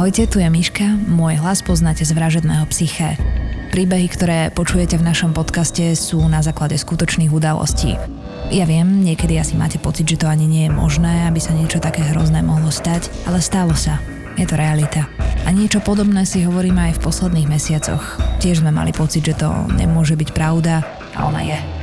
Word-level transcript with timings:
Ahojte, 0.00 0.24
tu 0.24 0.40
je 0.40 0.48
Miška, 0.48 0.96
môj 1.12 1.36
hlas 1.44 1.60
poznáte 1.60 2.08
z 2.08 2.16
vražedného 2.16 2.64
psyché. 2.72 3.20
Príbehy, 3.68 4.08
ktoré 4.08 4.48
počujete 4.48 4.96
v 4.96 5.04
našom 5.04 5.36
podcaste 5.36 5.92
sú 5.92 6.24
na 6.24 6.40
základe 6.40 6.72
skutočných 6.80 7.28
udalostí. 7.28 8.00
Ja 8.48 8.64
viem, 8.64 9.04
niekedy 9.04 9.36
asi 9.36 9.60
máte 9.60 9.76
pocit, 9.76 10.08
že 10.08 10.24
to 10.24 10.24
ani 10.24 10.48
nie 10.48 10.64
je 10.64 10.72
možné, 10.72 11.28
aby 11.28 11.36
sa 11.36 11.52
niečo 11.52 11.84
také 11.84 12.00
hrozné 12.00 12.40
mohlo 12.40 12.72
stať, 12.72 13.12
ale 13.28 13.44
stalo 13.44 13.76
sa. 13.76 14.00
Je 14.40 14.48
to 14.48 14.56
realita. 14.56 15.04
A 15.44 15.52
niečo 15.52 15.84
podobné 15.84 16.24
si 16.24 16.48
hovoríme 16.48 16.80
aj 16.80 16.96
v 16.96 17.04
posledných 17.04 17.52
mesiacoch. 17.52 18.16
Tiež 18.40 18.64
sme 18.64 18.72
mali 18.72 18.96
pocit, 18.96 19.20
že 19.20 19.36
to 19.36 19.52
nemôže 19.76 20.16
byť 20.16 20.32
pravda, 20.32 20.80
a 21.12 21.28
ona 21.28 21.44
je. 21.44 21.79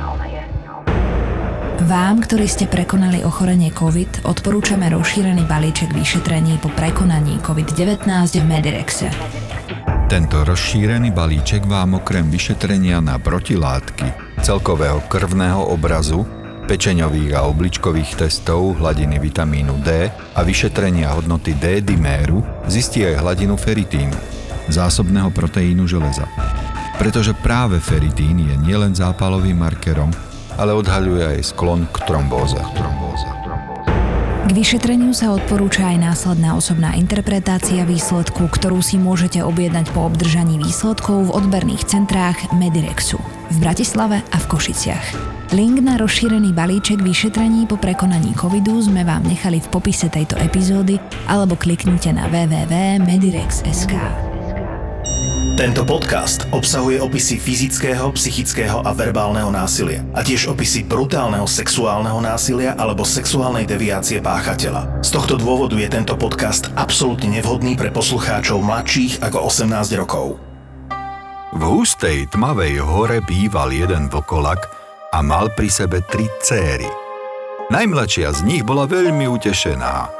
Vám, 1.78 2.26
ktorí 2.26 2.50
ste 2.50 2.66
prekonali 2.66 3.22
ochorenie 3.22 3.70
COVID, 3.70 4.26
odporúčame 4.26 4.90
rozšírený 4.90 5.46
balíček 5.46 5.94
vyšetrení 5.94 6.58
po 6.58 6.74
prekonaní 6.74 7.38
COVID-19 7.38 8.02
v 8.42 8.44
Medirexe. 8.50 9.06
Tento 10.10 10.42
rozšírený 10.42 11.14
balíček 11.14 11.62
vám 11.70 12.02
okrem 12.02 12.26
vyšetrenia 12.34 12.98
na 12.98 13.22
protilátky, 13.22 14.42
celkového 14.42 15.06
krvného 15.06 15.70
obrazu, 15.70 16.26
pečeňových 16.66 17.38
a 17.38 17.46
obličkových 17.46 18.26
testov 18.26 18.82
hladiny 18.82 19.22
vitamínu 19.22 19.78
D 19.78 20.10
a 20.10 20.40
vyšetrenia 20.42 21.14
hodnoty 21.14 21.54
D-diméru 21.54 22.42
zistí 22.66 23.06
aj 23.06 23.22
hladinu 23.22 23.54
feritínu, 23.54 24.18
zásobného 24.66 25.30
proteínu 25.30 25.86
železa. 25.86 26.26
Pretože 26.98 27.38
práve 27.38 27.78
feritín 27.78 28.42
je 28.42 28.58
nielen 28.58 28.98
zápalovým 28.98 29.62
markerom, 29.62 30.10
ale 30.58 30.74
odhaľuje 30.74 31.38
aj 31.38 31.54
sklon 31.54 31.86
k 31.94 31.96
trombóze. 32.04 32.58
K 34.48 34.56
vyšetreniu 34.56 35.12
sa 35.12 35.36
odporúča 35.36 35.92
aj 35.92 35.98
následná 36.00 36.56
osobná 36.56 36.96
interpretácia 36.96 37.84
výsledku, 37.84 38.48
ktorú 38.48 38.80
si 38.80 38.96
môžete 38.96 39.44
objednať 39.44 39.92
po 39.92 40.08
obdržaní 40.08 40.56
výsledkov 40.56 41.28
v 41.28 41.34
odberných 41.36 41.84
centrách 41.84 42.48
Medirexu 42.56 43.20
v 43.52 43.56
Bratislave 43.60 44.24
a 44.24 44.36
v 44.40 44.46
Košiciach. 44.48 45.06
Link 45.52 45.80
na 45.80 45.96
rozšírený 45.96 46.52
balíček 46.52 47.00
vyšetrení 47.00 47.66
po 47.68 47.76
prekonaní 47.80 48.34
covidu 48.36 48.84
sme 48.84 49.04
vám 49.04 49.24
nechali 49.24 49.60
v 49.64 49.68
popise 49.68 50.08
tejto 50.12 50.36
epizódy 50.40 51.00
alebo 51.28 51.56
kliknite 51.56 52.12
na 52.12 52.28
www.medirex.sk. 52.28 54.27
Tento 55.58 55.82
podcast 55.82 56.46
obsahuje 56.54 57.02
opisy 57.02 57.34
fyzického, 57.34 58.14
psychického 58.14 58.78
a 58.78 58.94
verbálneho 58.94 59.50
násilia 59.50 60.06
a 60.14 60.22
tiež 60.22 60.54
opisy 60.54 60.86
brutálneho 60.86 61.50
sexuálneho 61.50 62.22
násilia 62.22 62.78
alebo 62.78 63.02
sexuálnej 63.02 63.66
deviácie 63.66 64.22
páchateľa. 64.22 65.02
Z 65.02 65.18
tohto 65.18 65.34
dôvodu 65.34 65.74
je 65.74 65.90
tento 65.90 66.14
podcast 66.14 66.70
absolútne 66.78 67.42
nevhodný 67.42 67.74
pre 67.74 67.90
poslucháčov 67.90 68.62
mladších 68.62 69.18
ako 69.18 69.50
18 69.50 69.98
rokov. 69.98 70.38
V 71.50 71.62
hustej 71.66 72.30
tmavej 72.30 72.78
hore 72.78 73.18
býval 73.26 73.74
jeden 73.74 74.06
vlkolak 74.06 74.62
a 75.10 75.26
mal 75.26 75.50
pri 75.58 75.74
sebe 75.74 76.06
tri 76.06 76.30
céry. 76.38 76.86
Najmladšia 77.74 78.30
z 78.30 78.46
nich 78.46 78.62
bola 78.62 78.86
veľmi 78.86 79.26
utešená. 79.26 80.17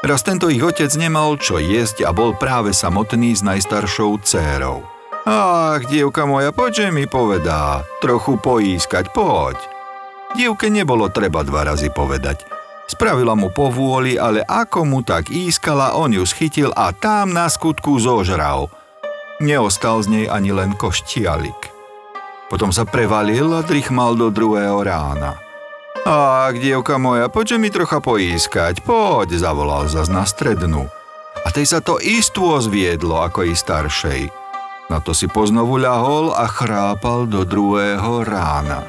Raz 0.00 0.24
tento 0.24 0.48
ich 0.48 0.64
otec 0.64 0.88
nemal 0.96 1.36
čo 1.36 1.60
jesť 1.60 2.08
a 2.08 2.10
bol 2.16 2.32
práve 2.32 2.72
samotný 2.72 3.36
s 3.36 3.44
najstaršou 3.44 4.24
dcérou. 4.24 4.80
Ach, 5.28 5.84
dievka 5.84 6.24
moja, 6.24 6.56
poďže 6.56 6.88
mi 6.88 7.04
povedá, 7.04 7.84
trochu 8.00 8.40
poískať, 8.40 9.12
poď. 9.12 9.60
Dievke 10.32 10.72
nebolo 10.72 11.12
treba 11.12 11.44
dva 11.44 11.68
razy 11.68 11.92
povedať. 11.92 12.48
Spravila 12.88 13.36
mu 13.36 13.52
povôli, 13.52 14.16
ale 14.16 14.40
ako 14.40 14.88
mu 14.88 15.04
tak 15.04 15.28
ískala, 15.28 15.92
on 15.92 16.16
ju 16.16 16.24
schytil 16.24 16.72
a 16.72 16.96
tam 16.96 17.36
na 17.36 17.52
skutku 17.52 18.00
zožral. 18.00 18.72
Neostal 19.38 20.00
z 20.00 20.08
nej 20.08 20.26
ani 20.32 20.50
len 20.56 20.72
koštialik. 20.80 21.70
Potom 22.48 22.72
sa 22.72 22.88
prevalil 22.88 23.52
a 23.52 23.60
drichmal 23.60 24.16
do 24.16 24.32
druhého 24.32 24.80
rána. 24.80 25.49
Ach, 26.08 26.56
dievka 26.56 26.96
moja, 26.96 27.28
poďže 27.28 27.56
mi 27.60 27.68
trocha 27.68 28.00
poískať, 28.00 28.80
poď, 28.80 29.36
zavolal 29.36 29.84
zas 29.84 30.08
na 30.08 30.24
strednú. 30.24 30.88
A 31.44 31.48
tej 31.52 31.68
sa 31.68 31.84
to 31.84 32.00
istú 32.00 32.56
zviedlo 32.56 33.20
ako 33.20 33.44
i 33.44 33.52
staršej. 33.52 34.32
Na 34.88 35.04
to 35.04 35.12
si 35.12 35.28
poznovu 35.28 35.76
ľahol 35.76 36.32
a 36.32 36.48
chrápal 36.48 37.28
do 37.28 37.44
druhého 37.44 38.24
rána. 38.24 38.80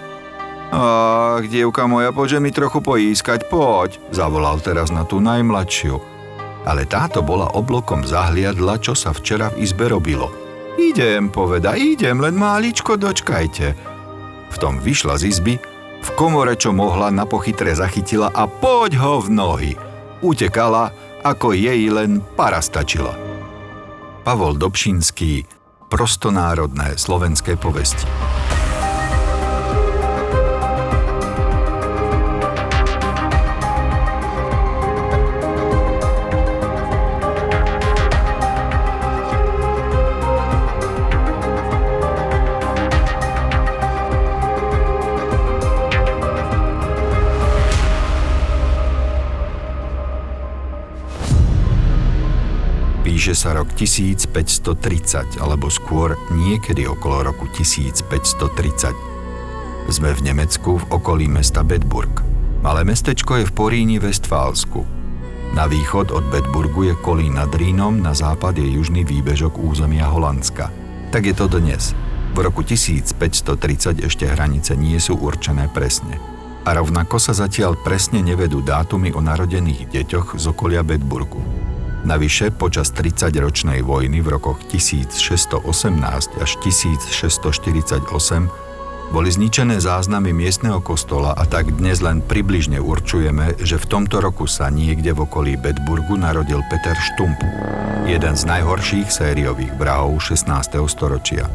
Ach, 0.72 1.44
dievka 1.44 1.84
moja, 1.84 2.16
poďže 2.16 2.40
mi 2.40 2.56
trochu 2.56 2.80
poískať, 2.80 3.52
poď, 3.52 4.00
zavolal 4.16 4.64
teraz 4.64 4.88
na 4.88 5.04
tú 5.04 5.20
najmladšiu. 5.20 6.00
Ale 6.64 6.88
táto 6.88 7.20
bola 7.20 7.52
oblokom 7.52 8.08
zahliadla, 8.08 8.80
čo 8.80 8.96
sa 8.96 9.12
včera 9.12 9.52
v 9.52 9.68
izbe 9.68 9.92
robilo. 9.92 10.32
Idem, 10.80 11.28
poveda, 11.28 11.76
idem, 11.76 12.24
len 12.24 12.40
máličko 12.40 12.96
dočkajte. 12.96 13.68
V 14.48 14.56
tom 14.64 14.80
vyšla 14.80 15.20
z 15.20 15.28
izby 15.28 15.71
v 16.02 16.10
komore, 16.18 16.58
čo 16.58 16.74
mohla, 16.74 17.14
na 17.14 17.30
pochytre 17.30 17.70
zachytila 17.78 18.34
a 18.34 18.50
poď 18.50 18.98
ho 18.98 19.22
v 19.22 19.30
nohy. 19.30 19.72
Utekala, 20.26 20.90
ako 21.22 21.54
jej 21.54 21.86
len 21.94 22.22
para 22.34 22.62
stačila. 22.62 23.14
Pavol 24.26 24.58
Dobšinský, 24.58 25.46
prostonárodné 25.90 26.98
slovenské 26.98 27.58
povesti. 27.58 28.06
Píše 53.22 53.38
sa 53.38 53.54
rok 53.54 53.70
1530, 53.78 55.38
alebo 55.46 55.70
skôr 55.70 56.18
niekedy 56.34 56.90
okolo 56.90 57.30
roku 57.30 57.46
1530. 57.54 58.98
Sme 59.94 60.10
v 60.18 60.26
Nemecku 60.26 60.82
v 60.82 60.86
okolí 60.90 61.30
mesta 61.30 61.62
Bedburg. 61.62 62.10
Malé 62.66 62.82
mestečko 62.82 63.38
je 63.38 63.46
v 63.46 63.54
Poríni 63.54 64.02
Westfálsku. 64.02 64.82
Na 65.54 65.70
východ 65.70 66.10
od 66.10 66.34
Bedburgu 66.34 66.90
je 66.90 66.98
Kolín 66.98 67.38
nad 67.38 67.54
Rínom, 67.54 68.02
na 68.02 68.18
západ 68.18 68.58
je 68.58 68.66
južný 68.82 69.06
výbežok 69.06 69.54
územia 69.54 70.10
Holandska. 70.10 70.74
Tak 71.14 71.22
je 71.22 71.38
to 71.38 71.46
dnes. 71.46 71.94
V 72.34 72.42
roku 72.42 72.66
1530 72.66 74.02
ešte 74.02 74.26
hranice 74.34 74.74
nie 74.74 74.98
sú 74.98 75.22
určené 75.22 75.70
presne. 75.70 76.18
A 76.66 76.74
rovnako 76.74 77.22
sa 77.22 77.38
zatiaľ 77.38 77.78
presne 77.86 78.26
nevedú 78.26 78.66
dátumy 78.66 79.14
o 79.14 79.22
narodených 79.22 79.94
deťoch 79.94 80.42
z 80.42 80.46
okolia 80.50 80.82
Bedburgu. 80.82 81.70
Navyše 82.02 82.50
počas 82.58 82.90
30-ročnej 82.98 83.86
vojny 83.86 84.26
v 84.26 84.34
rokoch 84.34 84.58
1618 84.66 85.62
až 86.42 86.52
1648 86.66 88.10
boli 89.12 89.30
zničené 89.30 89.78
záznamy 89.78 90.34
miestneho 90.34 90.82
kostola 90.82 91.38
a 91.38 91.46
tak 91.46 91.70
dnes 91.78 92.02
len 92.02 92.26
približne 92.26 92.82
určujeme, 92.82 93.54
že 93.62 93.78
v 93.78 93.86
tomto 93.86 94.18
roku 94.18 94.50
sa 94.50 94.74
niekde 94.74 95.14
v 95.14 95.30
okolí 95.30 95.54
Bedburgu 95.62 96.18
narodil 96.18 96.66
Peter 96.74 96.98
Štump, 96.98 97.38
jeden 98.10 98.34
z 98.34 98.44
najhorších 98.50 99.12
sériových 99.12 99.78
vrahov 99.78 100.18
16. 100.26 100.82
storočia. 100.90 101.46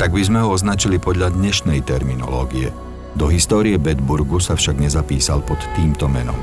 Tak 0.00 0.14
by 0.14 0.22
sme 0.24 0.40
ho 0.40 0.56
označili 0.56 0.96
podľa 0.96 1.36
dnešnej 1.36 1.84
terminológie. 1.84 2.72
Do 3.12 3.28
histórie 3.28 3.76
Bedburgu 3.76 4.40
sa 4.40 4.56
však 4.56 4.80
nezapísal 4.80 5.44
pod 5.44 5.60
týmto 5.76 6.08
menom. 6.08 6.38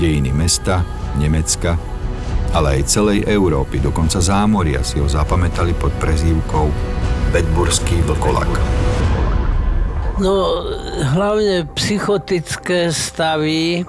Dejiny 0.00 0.32
mesta, 0.32 0.86
Nemecka 1.20 1.97
ale 2.56 2.80
aj 2.80 2.88
celej 2.88 3.28
Európy, 3.28 3.80
dokonca 3.82 4.22
zámoria 4.22 4.80
si 4.80 4.96
ho 5.00 5.08
zapamätali 5.08 5.76
pod 5.76 5.92
prezývkou 6.00 6.66
Bedburský 7.28 8.00
vlkolak. 8.08 8.48
No, 10.18 10.66
hlavne 11.14 11.68
psychotické 11.78 12.90
stavy, 12.90 13.86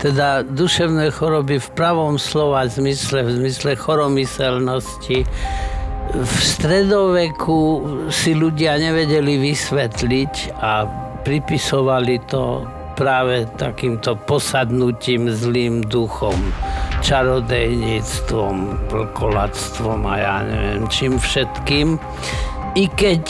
teda 0.00 0.40
duševné 0.46 1.12
choroby 1.12 1.60
v 1.60 1.68
pravom 1.76 2.16
slova 2.16 2.64
zmysle, 2.64 3.26
v 3.26 3.30
zmysle 3.42 3.76
choromyselnosti. 3.76 5.28
V 6.16 6.34
stredoveku 6.40 7.60
si 8.08 8.32
ľudia 8.32 8.78
nevedeli 8.80 9.36
vysvetliť 9.36 10.56
a 10.56 10.86
pripisovali 11.26 12.24
to 12.30 12.64
práve 12.96 13.44
takýmto 13.60 14.16
posadnutím 14.24 15.28
zlým 15.28 15.84
duchom 15.84 16.38
čarodejníctvom, 17.06 18.56
vlkolactvom 18.90 20.00
a 20.10 20.14
ja 20.18 20.36
neviem 20.42 20.90
čím 20.90 21.22
všetkým. 21.22 22.02
I 22.74 22.90
keď 22.98 23.24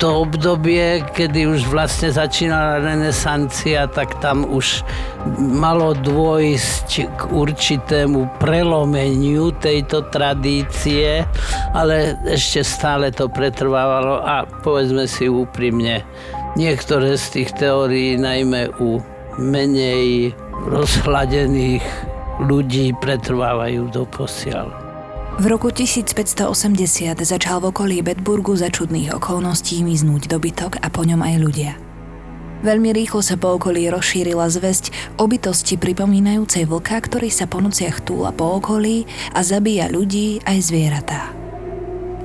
to 0.00 0.26
obdobie, 0.26 1.04
kedy 1.12 1.46
už 1.46 1.68
vlastne 1.70 2.10
začínala 2.10 2.82
renesancia, 2.82 3.86
tak 3.86 4.18
tam 4.18 4.48
už 4.48 4.82
malo 5.38 5.94
dôjsť 5.94 6.88
k 7.14 7.20
určitému 7.30 8.40
prelomeniu 8.42 9.54
tejto 9.60 10.08
tradície, 10.10 11.22
ale 11.76 12.18
ešte 12.26 12.66
stále 12.66 13.14
to 13.14 13.30
pretrvávalo 13.30 14.24
a 14.24 14.48
povedzme 14.64 15.06
si 15.06 15.30
úprimne, 15.30 16.02
niektoré 16.58 17.14
z 17.14 17.26
tých 17.30 17.50
teórií, 17.54 18.18
najmä 18.18 18.74
u 18.82 18.98
menej 19.38 20.34
rozhladených 20.66 22.13
ľudí, 22.42 22.94
pretrvávajú 22.98 23.90
do 23.90 24.02
posiaľ. 24.08 24.70
V 25.34 25.50
roku 25.50 25.74
1580 25.74 26.46
začal 27.26 27.58
v 27.58 27.74
okolí 27.74 27.96
Bedburgu 28.06 28.54
za 28.54 28.70
čudných 28.70 29.18
okolností 29.18 29.82
miznúť 29.82 30.30
dobytok 30.30 30.78
a 30.78 30.86
po 30.86 31.02
ňom 31.02 31.18
aj 31.26 31.34
ľudia. 31.42 31.72
Veľmi 32.62 32.94
rýchlo 32.94 33.20
sa 33.20 33.34
po 33.34 33.58
okolí 33.58 33.90
rozšírila 33.90 34.46
zväzť 34.46 35.18
o 35.18 35.26
bytosti 35.26 35.74
pripomínajúcej 35.76 36.70
vlka, 36.70 36.96
ktorý 36.96 37.28
sa 37.28 37.50
po 37.50 37.58
nociach 37.60 38.06
túla 38.06 38.30
po 38.30 38.62
okolí 38.62 39.04
a 39.34 39.42
zabíja 39.42 39.90
ľudí 39.90 40.38
aj 40.46 40.58
zvieratá. 40.70 41.34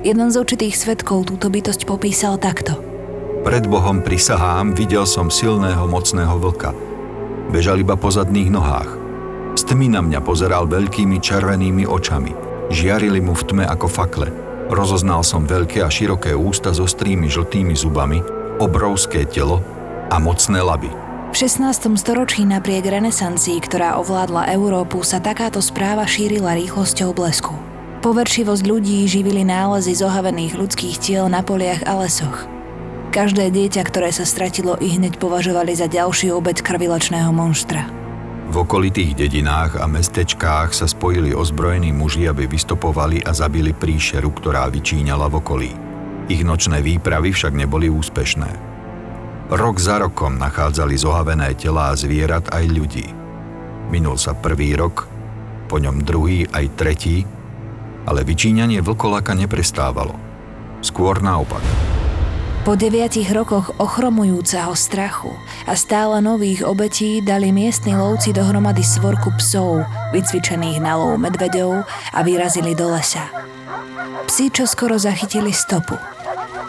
Jeden 0.06 0.32
z 0.32 0.40
určitých 0.40 0.78
svetkov 0.78 1.28
túto 1.28 1.50
bytosť 1.52 1.84
popísal 1.84 2.38
takto. 2.40 2.78
Pred 3.42 3.68
Bohom 3.68 4.00
prisahám, 4.00 4.72
videl 4.72 5.04
som 5.04 5.28
silného, 5.28 5.84
mocného 5.84 6.38
vlka. 6.40 6.72
Bežal 7.50 7.82
iba 7.82 7.98
po 7.98 8.08
zadných 8.08 8.48
nohách. 8.48 8.99
Tmy 9.70 9.86
na 9.86 10.02
mňa 10.02 10.18
pozeral 10.26 10.66
veľkými 10.66 11.22
červenými 11.22 11.86
očami– 11.86 12.34
Žiarili 12.70 13.18
mu 13.18 13.34
v 13.34 13.42
tme 13.50 13.64
ako 13.66 13.90
fakle. 13.90 14.30
Rozoznal 14.70 15.26
som 15.26 15.42
veľké 15.42 15.82
a 15.82 15.90
široké 15.90 16.30
ústa 16.38 16.70
so 16.70 16.86
strými 16.86 17.26
žltými 17.26 17.74
zubami, 17.74 18.22
obrovské 18.62 19.26
telo 19.26 19.58
a 20.06 20.22
mocné 20.22 20.62
laby. 20.62 20.86
V 21.34 21.36
16. 21.46 21.98
storočí 21.98 22.46
napriek 22.46 22.86
renesancii, 22.86 23.58
ktorá 23.58 23.98
ovládla 23.98 24.54
Európu, 24.54 25.02
sa 25.02 25.18
takáto 25.18 25.58
správa 25.58 26.06
šírila 26.06 26.54
rýchlosťou 26.54 27.10
blesku. 27.10 27.58
Poveršivosť 28.06 28.62
ľudí 28.62 29.02
živili 29.10 29.42
nálezy 29.42 29.98
zohavených 29.98 30.54
ľudských 30.54 30.96
tiel 31.02 31.26
na 31.26 31.42
poliach 31.42 31.82
a 31.90 31.98
lesoch. 31.98 32.46
Každé 33.10 33.50
dieťa, 33.50 33.82
ktoré 33.82 34.14
sa 34.14 34.22
stratilo, 34.22 34.78
i 34.78 34.94
hneď 34.94 35.18
považovali 35.18 35.74
za 35.74 35.90
ďalšiu 35.90 36.38
obeď 36.38 36.62
krvilačného 36.62 37.34
monštra. 37.34 37.99
V 38.50 38.66
okolitých 38.66 39.14
dedinách 39.14 39.78
a 39.78 39.86
mestečkách 39.86 40.74
sa 40.74 40.90
spojili 40.90 41.30
ozbrojení 41.30 41.94
muži, 41.94 42.26
aby 42.26 42.50
vystopovali 42.50 43.22
a 43.22 43.30
zabili 43.30 43.70
príšeru, 43.70 44.26
ktorá 44.34 44.66
vyčíňala 44.66 45.30
v 45.30 45.38
okolí. 45.38 45.70
Ich 46.26 46.42
nočné 46.42 46.82
výpravy 46.82 47.30
však 47.30 47.54
neboli 47.54 47.86
úspešné. 47.86 48.50
Rok 49.54 49.76
za 49.78 50.02
rokom 50.02 50.34
nachádzali 50.34 50.98
zohavené 50.98 51.54
telá 51.54 51.94
zvierat 51.94 52.50
aj 52.50 52.64
ľudí. 52.66 53.06
Minul 53.86 54.18
sa 54.18 54.34
prvý 54.34 54.74
rok, 54.74 55.06
po 55.70 55.78
ňom 55.78 56.02
druhý 56.02 56.50
aj 56.50 56.74
tretí, 56.74 57.22
ale 58.02 58.26
vyčíňanie 58.26 58.82
vlkolaka 58.82 59.30
neprestávalo. 59.30 60.18
Skôr 60.82 61.22
naopak. 61.22 61.62
Po 62.60 62.76
deviatich 62.76 63.32
rokoch 63.32 63.72
ochromujúceho 63.80 64.76
strachu 64.76 65.32
a 65.64 65.72
stále 65.72 66.20
nových 66.20 66.60
obetí 66.60 67.24
dali 67.24 67.56
miestni 67.56 67.96
lovci 67.96 68.36
dohromady 68.36 68.84
svorku 68.84 69.32
psov, 69.40 69.80
vycvičených 70.12 70.76
na 70.84 71.00
lov 71.00 71.16
medveďov 71.16 71.88
a 71.88 72.18
vyrazili 72.20 72.76
do 72.76 72.92
lesa. 72.92 73.24
Psi 74.28 74.52
čo 74.52 74.68
skoro 74.68 75.00
zachytili 75.00 75.56
stopu. 75.56 75.96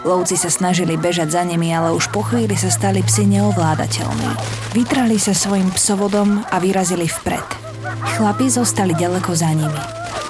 Lovci 0.08 0.40
sa 0.40 0.48
snažili 0.48 0.96
bežať 0.96 1.36
za 1.36 1.44
nimi, 1.44 1.68
ale 1.68 1.92
už 1.92 2.08
po 2.08 2.24
chvíli 2.24 2.56
sa 2.56 2.72
stali 2.72 3.04
psi 3.04 3.28
neovládateľní. 3.28 4.30
Vytrali 4.72 5.20
sa 5.20 5.36
svojim 5.36 5.68
psovodom 5.76 6.40
a 6.48 6.56
vyrazili 6.56 7.04
vpred. 7.04 7.44
Chlapi 8.16 8.48
zostali 8.48 8.96
ďaleko 8.96 9.36
za 9.36 9.52
nimi. 9.52 9.82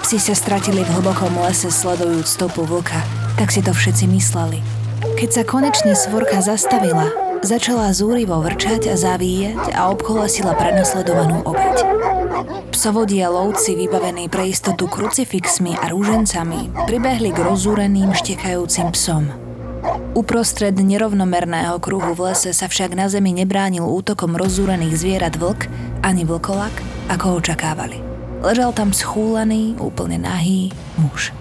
Psi 0.02 0.18
sa 0.18 0.34
stratili 0.34 0.82
v 0.82 0.90
hlbokom 0.98 1.38
lese 1.46 1.70
sledujúc 1.70 2.26
stopu 2.26 2.66
vlka, 2.66 2.98
tak 3.38 3.54
si 3.54 3.62
to 3.62 3.70
všetci 3.70 4.10
mysleli– 4.10 4.58
keď 5.16 5.28
sa 5.30 5.42
konečne 5.44 5.92
svorka 5.92 6.40
zastavila, 6.40 7.10
začala 7.44 7.90
zúrivo 7.90 8.38
vrčať 8.40 8.92
a 8.92 8.96
zavíjať 8.96 9.74
a 9.74 9.90
obkolesila 9.90 10.54
prenasledovanú 10.56 11.42
obeď. 11.42 11.76
Psovodí 12.72 13.20
a 13.20 13.28
lovci 13.28 13.76
vybavení 13.76 14.26
pre 14.32 14.48
istotu 14.50 14.88
krucifixmi 14.88 15.76
a 15.78 15.92
rúžencami 15.92 16.88
pribehli 16.88 17.30
k 17.30 17.38
rozúreným 17.38 18.14
štekajúcim 18.16 18.88
psom. 18.96 19.28
Uprostred 20.14 20.78
nerovnomerného 20.78 21.76
kruhu 21.82 22.14
v 22.14 22.32
lese 22.32 22.54
sa 22.54 22.70
však 22.70 22.94
na 22.94 23.10
zemi 23.10 23.34
nebránil 23.34 23.82
útokom 23.82 24.38
rozúrených 24.38 24.94
zvierat 24.94 25.34
vlk 25.36 25.66
ani 26.06 26.22
vlkolak, 26.22 26.72
ako 27.10 27.42
očakávali. 27.42 27.98
Ležal 28.42 28.74
tam 28.74 28.90
schúlený, 28.90 29.78
úplne 29.78 30.18
nahý 30.18 30.74
muž. 30.98 31.34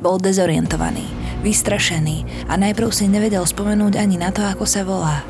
Bol 0.00 0.20
dezorientovaný 0.20 1.17
vystrašený 1.40 2.48
a 2.50 2.58
najprv 2.58 2.88
si 2.90 3.10
nevedel 3.10 3.44
spomenúť 3.44 3.98
ani 3.98 4.16
na 4.18 4.30
to, 4.30 4.42
ako 4.44 4.64
sa 4.66 4.82
volá. 4.84 5.22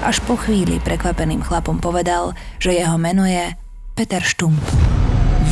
Až 0.00 0.24
po 0.24 0.38
chvíli 0.40 0.80
prekvapeným 0.80 1.44
chlapom 1.44 1.76
povedal, 1.76 2.32
že 2.56 2.72
jeho 2.72 2.96
meno 2.96 3.28
je 3.28 3.52
Peter 3.92 4.24
Štump. 4.24 4.60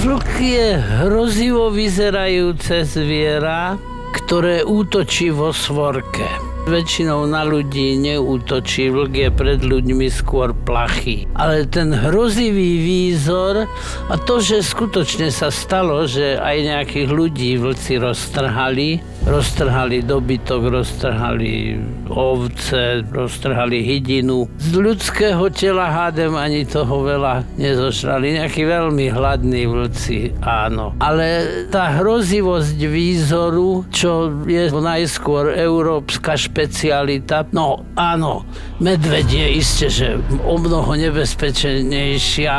Vlk 0.00 0.33
je 0.41 0.69
hrozivo 0.79 1.69
vyzerajúce 1.69 2.87
zviera, 2.87 3.77
ktoré 4.15 4.65
útočí 4.65 5.29
vo 5.29 5.53
svorke 5.53 6.48
väčšinou 6.69 7.25
na 7.25 7.43
ľudí 7.49 7.97
neútočí, 7.97 8.93
vlk 8.93 9.15
je 9.17 9.31
pred 9.32 9.61
ľuďmi 9.65 10.06
skôr 10.12 10.53
plachý. 10.53 11.25
Ale 11.32 11.65
ten 11.65 11.97
hrozivý 11.97 12.85
výzor 12.85 13.65
a 14.12 14.15
to, 14.20 14.38
že 14.38 14.61
skutočne 14.61 15.32
sa 15.32 15.49
stalo, 15.49 16.05
že 16.05 16.37
aj 16.37 16.56
nejakých 16.61 17.09
ľudí 17.09 17.56
vlci 17.56 17.97
roztrhali, 17.97 19.00
roztrhali 19.25 20.05
dobytok, 20.05 20.62
roztrhali 20.69 21.81
ovce, 22.09 23.05
roztrhali 23.09 23.85
hydinu. 23.85 24.49
Z 24.61 24.73
ľudského 24.76 25.49
tela 25.53 25.88
hádem 25.88 26.32
ani 26.37 26.65
toho 26.65 27.05
veľa 27.05 27.44
nezošrali. 27.56 28.41
Nejakí 28.41 28.65
veľmi 28.65 29.12
hladní 29.12 29.65
vlci, 29.69 30.37
áno. 30.44 30.97
Ale 31.00 31.67
tá 31.73 32.00
hrozivosť 32.00 32.79
výzoru, 32.88 33.85
čo 33.93 34.32
je 34.49 34.69
najskôr 34.73 35.53
európska 35.55 36.35
špeciálna, 36.35 36.57
špecialita. 36.58 37.46
No 37.55 37.87
áno, 37.94 38.43
medveď 38.82 39.31
je 39.31 39.46
isté, 39.62 39.87
že 39.87 40.19
o 40.43 40.58
mnoho 40.58 40.90
nebezpečnejšia 40.99 42.55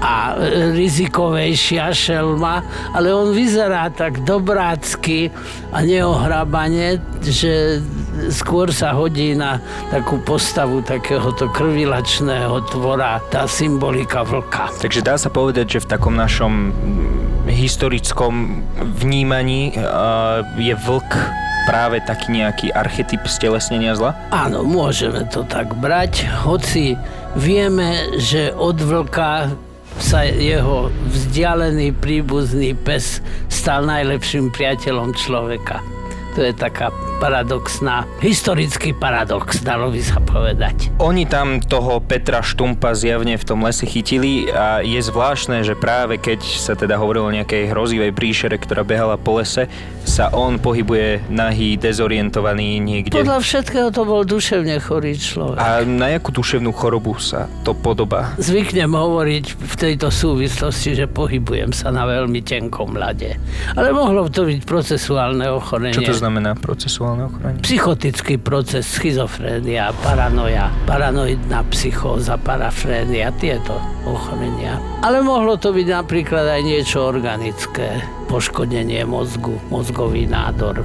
a 0.00 0.12
rizikovejšia 0.72 1.92
šelma, 1.92 2.64
ale 2.96 3.12
on 3.12 3.36
vyzerá 3.36 3.92
tak 3.92 4.24
dobrácky 4.24 5.28
a 5.68 5.84
neohrabane, 5.84 6.96
že 7.20 7.84
skôr 8.32 8.72
sa 8.72 8.96
hodí 8.96 9.36
na 9.36 9.60
takú 9.92 10.16
postavu 10.24 10.80
takéhoto 10.80 11.52
krvilačného 11.52 12.64
tvora, 12.72 13.20
tá 13.28 13.44
symbolika 13.44 14.24
vlka. 14.24 14.72
Takže 14.80 15.04
dá 15.04 15.20
sa 15.20 15.28
povedať, 15.28 15.76
že 15.76 15.84
v 15.84 15.90
takom 15.92 16.16
našom 16.16 16.72
historickom 17.52 18.64
vnímaní 18.96 19.76
je 20.56 20.72
vlk 20.72 21.12
práve 21.66 21.98
taký 22.00 22.38
nejaký 22.38 22.70
archetyp 22.70 23.26
stelesnenia 23.26 23.98
zla? 23.98 24.14
Áno, 24.30 24.62
môžeme 24.62 25.26
to 25.26 25.42
tak 25.42 25.74
brať, 25.76 26.24
hoci 26.46 26.94
vieme, 27.34 28.16
že 28.16 28.54
od 28.54 28.78
vlka 28.78 29.50
sa 29.98 30.22
jeho 30.24 30.92
vzdialený 31.10 31.96
príbuzný 31.98 32.76
pes 32.76 33.24
stal 33.50 33.84
najlepším 33.88 34.54
priateľom 34.54 35.12
človeka. 35.16 35.82
To 36.36 36.44
je 36.44 36.52
taká 36.52 36.92
paradoxná, 37.16 38.04
historický 38.20 38.92
paradox, 38.92 39.64
dalo 39.64 39.88
by 39.88 40.00
sa 40.04 40.20
povedať. 40.20 40.92
Oni 41.00 41.24
tam 41.24 41.64
toho 41.64 41.96
Petra 42.04 42.44
Štumpa 42.44 42.92
zjavne 42.92 43.40
v 43.40 43.46
tom 43.48 43.64
lese 43.64 43.88
chytili 43.88 44.52
a 44.52 44.84
je 44.84 45.00
zvláštne, 45.00 45.64
že 45.64 45.72
práve 45.72 46.20
keď 46.20 46.44
sa 46.44 46.76
teda 46.76 47.00
hovorilo 47.00 47.32
o 47.32 47.36
nejakej 47.40 47.72
hrozivej 47.72 48.12
príšere, 48.12 48.60
ktorá 48.60 48.84
behala 48.84 49.16
po 49.16 49.40
lese, 49.40 49.64
sa 50.16 50.32
on 50.32 50.56
pohybuje 50.56 51.28
nahý, 51.28 51.76
dezorientovaný 51.76 52.80
niekde. 52.80 53.20
Podľa 53.20 53.44
všetkého 53.44 53.92
to 53.92 54.08
bol 54.08 54.24
duševne 54.24 54.80
chorý 54.80 55.12
človek. 55.12 55.60
A 55.60 55.84
na 55.84 56.16
jakú 56.16 56.32
duševnú 56.32 56.72
chorobu 56.72 57.20
sa 57.20 57.52
to 57.68 57.76
podobá? 57.76 58.32
Zvyknem 58.40 58.96
hovoriť 58.96 59.44
v 59.52 59.74
tejto 59.76 60.08
súvislosti, 60.08 60.96
že 60.96 61.04
pohybujem 61.04 61.76
sa 61.76 61.92
na 61.92 62.08
veľmi 62.08 62.40
tenkom 62.40 62.96
ľade. 62.96 63.36
Ale 63.76 63.92
mohlo 63.92 64.24
to 64.32 64.48
byť 64.48 64.64
procesuálne 64.64 65.52
ochorenie. 65.52 65.92
Čo 65.92 66.16
to 66.16 66.16
znamená 66.16 66.56
procesuálne 66.56 67.28
ochorenie? 67.28 67.60
Psychotický 67.60 68.40
proces, 68.40 68.88
schizofrénia, 68.88 69.92
paranoja, 70.00 70.72
paranoidná 70.88 71.60
psychóza, 71.76 72.40
parafrénia, 72.40 73.36
tieto 73.36 73.76
ochorenia. 74.08 74.80
Ale 75.04 75.20
mohlo 75.20 75.60
to 75.60 75.76
byť 75.76 75.86
napríklad 75.92 76.48
aj 76.56 76.60
niečo 76.64 77.04
organické 77.04 78.15
poškodenie 78.26 79.06
mozgu, 79.06 79.56
mozgový 79.70 80.26
nádor. 80.26 80.82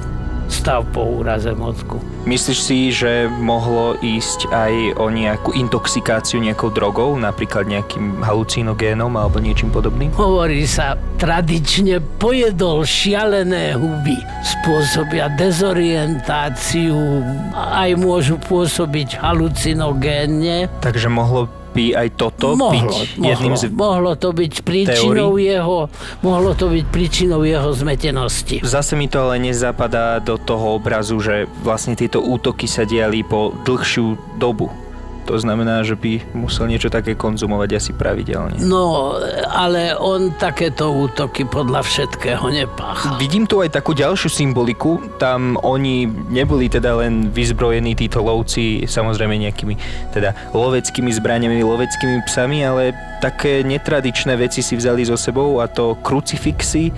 stav 0.52 0.84
po 0.92 1.00
úraze 1.24 1.48
mozgu. 1.56 1.96
Myslíš 2.28 2.58
si, 2.60 2.92
že 2.92 3.26
mohlo 3.26 3.96
ísť 3.98 4.52
aj 4.52 5.00
o 5.00 5.08
nejakú 5.08 5.56
intoxikáciu 5.56 6.38
nejakou 6.44 6.68
drogou, 6.68 7.16
napríklad 7.16 7.66
nejakým 7.66 8.20
halucinogénom 8.20 9.10
alebo 9.16 9.40
niečím 9.40 9.72
podobným? 9.72 10.12
Hovorí 10.14 10.68
sa, 10.68 11.00
tradične 11.16 12.04
pojedol 12.20 12.84
šialené 12.84 13.74
huby. 13.74 14.20
Spôsobia 14.44 15.32
dezorientáciu, 15.34 17.24
aj 17.56 17.90
môžu 17.98 18.36
pôsobiť 18.46 19.18
halucinogénne. 19.18 20.70
Takže 20.84 21.08
mohlo 21.10 21.48
by 21.72 21.84
aj 21.96 22.08
toto 22.20 22.52
mohlo, 22.52 22.92
byť 22.92 23.16
mohlo, 23.16 23.28
jedným 23.32 23.54
z 23.56 23.64
mohlo 23.72 24.12
to 24.14 24.30
byť 24.36 24.54
príčinou 24.60 25.40
jeho, 25.40 25.88
mohlo 26.20 26.52
to 26.52 26.68
byť 26.68 26.84
príčinou 26.92 27.40
jeho 27.42 27.72
zmetenosti. 27.72 28.60
Zase 28.60 28.94
mi 28.94 29.08
to 29.08 29.24
ale 29.24 29.40
nezapadá 29.40 30.20
do 30.20 30.36
toho 30.36 30.76
obrazu, 30.76 31.18
že 31.18 31.48
vlastne 31.64 31.96
tieto 31.96 32.20
útoky 32.20 32.68
sa 32.68 32.84
diali 32.84 33.24
po 33.24 33.56
dlhšiu 33.64 34.36
dobu. 34.36 34.81
To 35.26 35.38
znamená, 35.38 35.86
že 35.86 35.94
by 35.94 36.34
musel 36.34 36.66
niečo 36.66 36.90
také 36.90 37.14
konzumovať 37.14 37.70
asi 37.78 37.92
pravidelne. 37.94 38.58
No, 38.62 39.14
ale 39.48 39.94
on 39.94 40.34
takéto 40.34 40.90
útoky 40.90 41.46
podľa 41.46 41.86
všetkého 41.86 42.42
nepáchal. 42.50 43.16
Vidím 43.22 43.46
tu 43.46 43.62
aj 43.62 43.70
takú 43.70 43.94
ďalšiu 43.94 44.28
symboliku. 44.28 44.98
Tam 45.22 45.54
oni 45.62 46.10
neboli 46.30 46.66
teda 46.66 46.98
len 46.98 47.30
vyzbrojení 47.30 47.94
títo 47.94 48.22
lovci, 48.22 48.84
samozrejme 48.84 49.38
nejakými 49.38 49.74
teda 50.10 50.34
loveckými 50.50 51.10
zbraniami, 51.14 51.62
loveckými 51.62 52.26
psami, 52.26 52.66
ale 52.66 52.92
také 53.22 53.62
netradičné 53.62 54.34
veci 54.34 54.60
si 54.60 54.74
vzali 54.74 55.06
so 55.06 55.14
sebou 55.14 55.62
a 55.62 55.70
to 55.70 55.94
krucifixy 56.02 56.90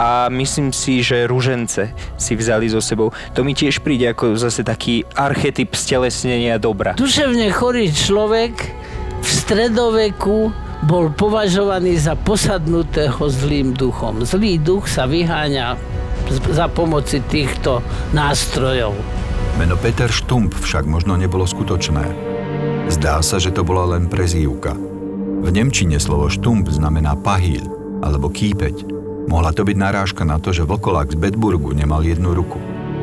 a 0.00 0.32
myslím 0.32 0.72
si, 0.72 1.04
že 1.04 1.28
ružence 1.28 1.92
si 2.16 2.32
vzali 2.32 2.72
so 2.72 2.80
sebou. 2.80 3.12
To 3.36 3.44
mi 3.44 3.52
tiež 3.52 3.84
príde 3.84 4.08
ako 4.08 4.32
zase 4.40 4.64
taký 4.64 5.04
archetyp 5.12 5.76
stelesnenia 5.76 6.56
dobra. 6.56 6.96
Duševne 6.96 7.52
chorý 7.52 7.92
človek 7.92 8.56
v 9.20 9.28
stredoveku 9.28 10.48
bol 10.88 11.12
považovaný 11.12 12.00
za 12.00 12.16
posadnutého 12.16 13.20
zlým 13.28 13.76
duchom. 13.76 14.24
Zlý 14.24 14.56
duch 14.56 14.88
sa 14.88 15.04
vyháňa 15.04 15.76
za 16.48 16.72
pomoci 16.72 17.20
týchto 17.20 17.84
nástrojov. 18.16 18.96
Meno 19.60 19.76
Peter 19.76 20.08
Štump 20.08 20.56
však 20.56 20.88
možno 20.88 21.20
nebolo 21.20 21.44
skutočné. 21.44 22.32
Zdá 22.88 23.20
sa, 23.20 23.36
že 23.36 23.52
to 23.52 23.60
bola 23.60 23.92
len 23.92 24.08
prezývka. 24.08 24.72
V 25.44 25.48
Nemčine 25.52 26.00
slovo 26.00 26.32
štump 26.32 26.72
znamená 26.72 27.12
pahýl 27.20 27.68
alebo 28.00 28.32
kýpeť. 28.32 28.99
Mohla 29.26 29.50
to 29.52 29.66
byť 29.66 29.76
narážka 29.76 30.22
na 30.24 30.38
to, 30.38 30.54
že 30.54 30.64
vlkolák 30.64 31.12
z 31.12 31.16
Bedburgu 31.18 31.74
nemal 31.74 32.00
jednu 32.06 32.32
ruku. 32.32 32.56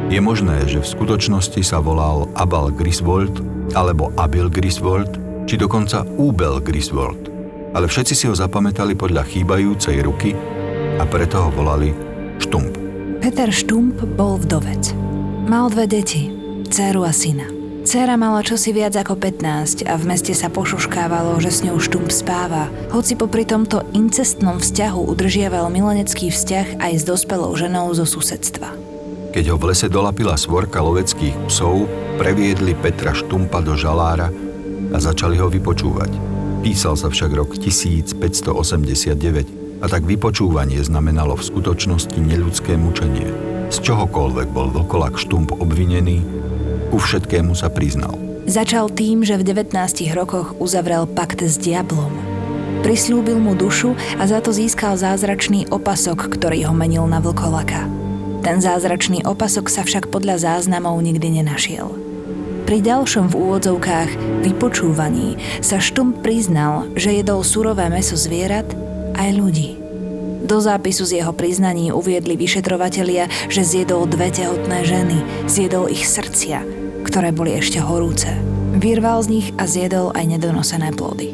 Je 0.07 0.23
možné, 0.23 0.63
že 0.71 0.79
v 0.79 0.87
skutočnosti 0.87 1.59
sa 1.67 1.83
volal 1.83 2.31
Abal 2.31 2.71
Griswold 2.71 3.43
alebo 3.75 4.15
Abil 4.15 4.47
Griswold, 4.47 5.19
či 5.43 5.59
dokonca 5.59 6.07
Úbel 6.15 6.63
Griswold. 6.63 7.27
Ale 7.75 7.91
všetci 7.91 8.13
si 8.15 8.25
ho 8.31 8.35
zapamätali 8.35 8.95
podľa 8.95 9.27
chýbajúcej 9.27 9.99
ruky 10.07 10.31
a 10.97 11.03
preto 11.03 11.43
ho 11.43 11.49
volali 11.51 11.91
Štump. 12.39 12.79
Peter 13.19 13.51
Štump 13.51 13.99
bol 14.15 14.39
vdovec. 14.39 14.95
Mal 15.51 15.67
dve 15.75 15.85
deti, 15.91 16.31
dceru 16.63 17.03
a 17.03 17.11
syna. 17.11 17.56
Cera 17.87 18.19
mala 18.19 18.43
čosi 18.43 18.75
viac 18.75 18.99
ako 18.99 19.15
15 19.15 19.87
a 19.87 19.95
v 19.95 20.11
meste 20.11 20.35
sa 20.35 20.51
pošuškávalo, 20.51 21.39
že 21.39 21.55
s 21.55 21.63
ňou 21.63 21.79
štump 21.79 22.11
spáva, 22.11 22.67
hoci 22.91 23.15
popri 23.15 23.47
tomto 23.47 23.79
incestnom 23.95 24.59
vzťahu 24.59 25.07
udržiaval 25.07 25.71
milenecký 25.71 26.27
vzťah 26.27 26.83
aj 26.83 26.93
s 26.99 27.07
dospelou 27.07 27.55
ženou 27.55 27.95
zo 27.95 28.03
susedstva. 28.03 28.75
Keď 29.31 29.43
ho 29.47 29.55
v 29.55 29.71
lese 29.71 29.87
dolapila 29.87 30.35
svorka 30.35 30.83
loveckých 30.83 31.31
psov, 31.47 31.87
previedli 32.19 32.75
Petra 32.75 33.15
Štumpa 33.15 33.63
do 33.63 33.79
žalára 33.79 34.35
a 34.91 34.97
začali 34.99 35.39
ho 35.39 35.47
vypočúvať. 35.47 36.11
Písal 36.67 36.99
sa 36.99 37.07
však 37.07 37.39
rok 37.39 37.55
1589 37.55 39.79
a 39.79 39.87
tak 39.87 40.03
vypočúvanie 40.03 40.83
znamenalo 40.83 41.39
v 41.39 41.47
skutočnosti 41.55 42.19
neľudské 42.19 42.75
mučenie. 42.75 43.31
Z 43.71 43.79
čohokoľvek 43.79 44.51
bol 44.51 44.75
vlkolak 44.75 45.15
Štump 45.15 45.55
obvinený, 45.55 46.46
ku 46.89 46.97
všetkému 46.97 47.53
sa 47.53 47.67
priznal. 47.67 48.15
Začal 48.47 48.87
tým, 48.91 49.27
že 49.27 49.35
v 49.35 49.43
19 49.43 49.75
rokoch 50.15 50.55
uzavrel 50.57 51.03
pakt 51.03 51.43
s 51.43 51.59
diablom. 51.59 52.11
Prislúbil 52.79 53.41
mu 53.41 53.57
dušu 53.57 53.97
a 54.15 54.23
za 54.23 54.39
to 54.39 54.55
získal 54.55 54.95
zázračný 54.95 55.67
opasok, 55.67 56.31
ktorý 56.31 56.71
ho 56.71 56.73
menil 56.73 57.03
na 57.09 57.19
vlkolaka. 57.19 57.89
Ten 58.45 58.63
zázračný 58.63 59.27
opasok 59.27 59.67
sa 59.67 59.83
však 59.83 60.07
podľa 60.07 60.39
záznamov 60.39 60.95
nikdy 61.03 61.43
nenašiel. 61.43 61.91
Pri 62.67 62.83
ďalšom 62.83 63.31
v 63.31 63.35
úvodzovkách 63.35 64.43
vypočúvaní 64.43 65.39
sa 65.63 65.79
Štump 65.79 66.19
priznal, 66.19 66.87
že 66.99 67.15
jedol 67.15 67.43
surové 67.43 67.87
meso 67.87 68.19
zvierat 68.19 68.67
aj 69.15 69.29
ľudí. 69.35 69.76
Do 70.47 70.63
zápisu 70.63 71.03
z 71.03 71.19
jeho 71.19 71.35
priznaní 71.35 71.91
uviedli 71.91 72.39
vyšetrovatelia, 72.39 73.27
že 73.51 73.67
zjedol 73.67 74.07
dve 74.07 74.31
tehotné 74.31 74.87
ženy, 74.87 75.17
zjedol 75.45 75.91
ich 75.91 76.07
srdcia 76.07 76.87
ktoré 77.07 77.31
boli 77.31 77.55
ešte 77.55 77.79
horúce. 77.79 78.27
Vyrval 78.77 79.23
z 79.23 79.39
nich 79.39 79.47
a 79.55 79.63
zjedol 79.63 80.11
aj 80.11 80.37
nedonosené 80.37 80.91
plody. 80.91 81.31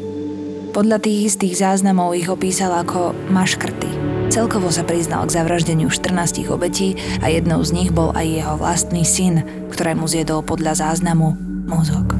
Podľa 0.70 1.02
tých 1.02 1.34
istých 1.34 1.60
záznamov 1.60 2.14
ich 2.16 2.30
opísal 2.30 2.72
ako 2.72 3.12
maškrty. 3.30 3.90
Celkovo 4.32 4.72
sa 4.72 4.82
priznal 4.82 5.28
k 5.28 5.34
zavraždeniu 5.36 5.92
14 5.92 6.48
obetí 6.50 6.98
a 7.22 7.30
jednou 7.30 7.60
z 7.62 7.70
nich 7.76 7.90
bol 7.92 8.10
aj 8.16 8.26
jeho 8.26 8.54
vlastný 8.56 9.04
syn, 9.04 9.44
ktorému 9.70 10.08
zjedol 10.08 10.40
podľa 10.40 10.88
záznamu 10.88 11.36
mozog. 11.68 12.16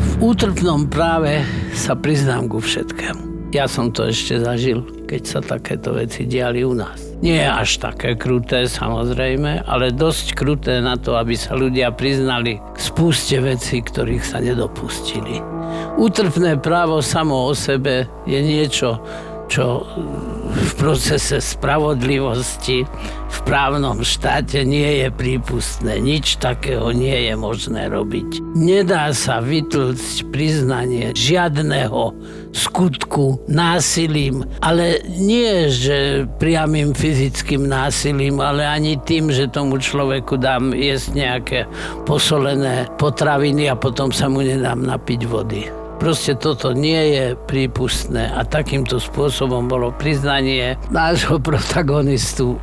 V 0.00 0.12
útrpnom 0.24 0.88
práve 0.88 1.44
sa 1.76 1.94
priznám 1.94 2.48
ku 2.48 2.58
všetkému. 2.58 3.35
Ja 3.56 3.64
som 3.64 3.88
to 3.88 4.04
ešte 4.12 4.36
zažil, 4.36 4.84
keď 5.08 5.22
sa 5.24 5.40
takéto 5.40 5.96
veci 5.96 6.28
diali 6.28 6.60
u 6.60 6.76
nás. 6.76 7.00
Nie 7.24 7.48
až 7.48 7.80
také 7.80 8.12
kruté 8.12 8.68
samozrejme, 8.68 9.64
ale 9.64 9.96
dosť 9.96 10.36
kruté 10.36 10.84
na 10.84 11.00
to, 11.00 11.16
aby 11.16 11.32
sa 11.32 11.56
ľudia 11.56 11.88
priznali 11.88 12.60
k 12.60 12.76
spúste 12.76 13.40
veci, 13.40 13.80
ktorých 13.80 14.20
sa 14.20 14.44
nedopustili. 14.44 15.40
Útrpné 15.96 16.60
právo 16.60 17.00
samo 17.00 17.48
o 17.48 17.56
sebe 17.56 18.04
je 18.28 18.36
niečo, 18.44 19.00
čo 19.46 19.86
v 20.56 20.72
procese 20.78 21.38
spravodlivosti 21.38 22.86
v 23.26 23.38
právnom 23.42 24.00
štáte 24.00 24.62
nie 24.62 25.04
je 25.04 25.08
prípustné. 25.10 25.98
Nič 25.98 26.38
takého 26.38 26.94
nie 26.94 27.30
je 27.30 27.34
možné 27.34 27.90
robiť. 27.90 28.54
Nedá 28.54 29.10
sa 29.12 29.42
vytlcť 29.42 30.30
priznanie 30.30 31.12
žiadneho 31.12 32.14
skutku 32.56 33.42
násilím, 33.50 34.46
ale 34.64 35.04
nie, 35.06 35.68
že 35.68 36.24
priamým 36.40 36.96
fyzickým 36.96 37.68
násilím, 37.68 38.40
ale 38.40 38.64
ani 38.64 38.96
tým, 39.04 39.28
že 39.28 39.50
tomu 39.52 39.76
človeku 39.76 40.40
dám 40.40 40.72
jesť 40.72 41.08
nejaké 41.12 41.58
posolené 42.08 42.88
potraviny 42.96 43.68
a 43.68 43.76
potom 43.76 44.08
sa 44.08 44.30
mu 44.32 44.40
nedám 44.40 44.80
napiť 44.80 45.20
vody. 45.28 45.85
Proste 45.96 46.36
toto 46.36 46.76
nie 46.76 47.16
je 47.16 47.24
prípustné 47.48 48.28
a 48.28 48.44
takýmto 48.44 49.00
spôsobom 49.00 49.64
bolo 49.64 49.96
priznanie 49.96 50.76
nášho 50.92 51.40
protagonistu 51.48 52.60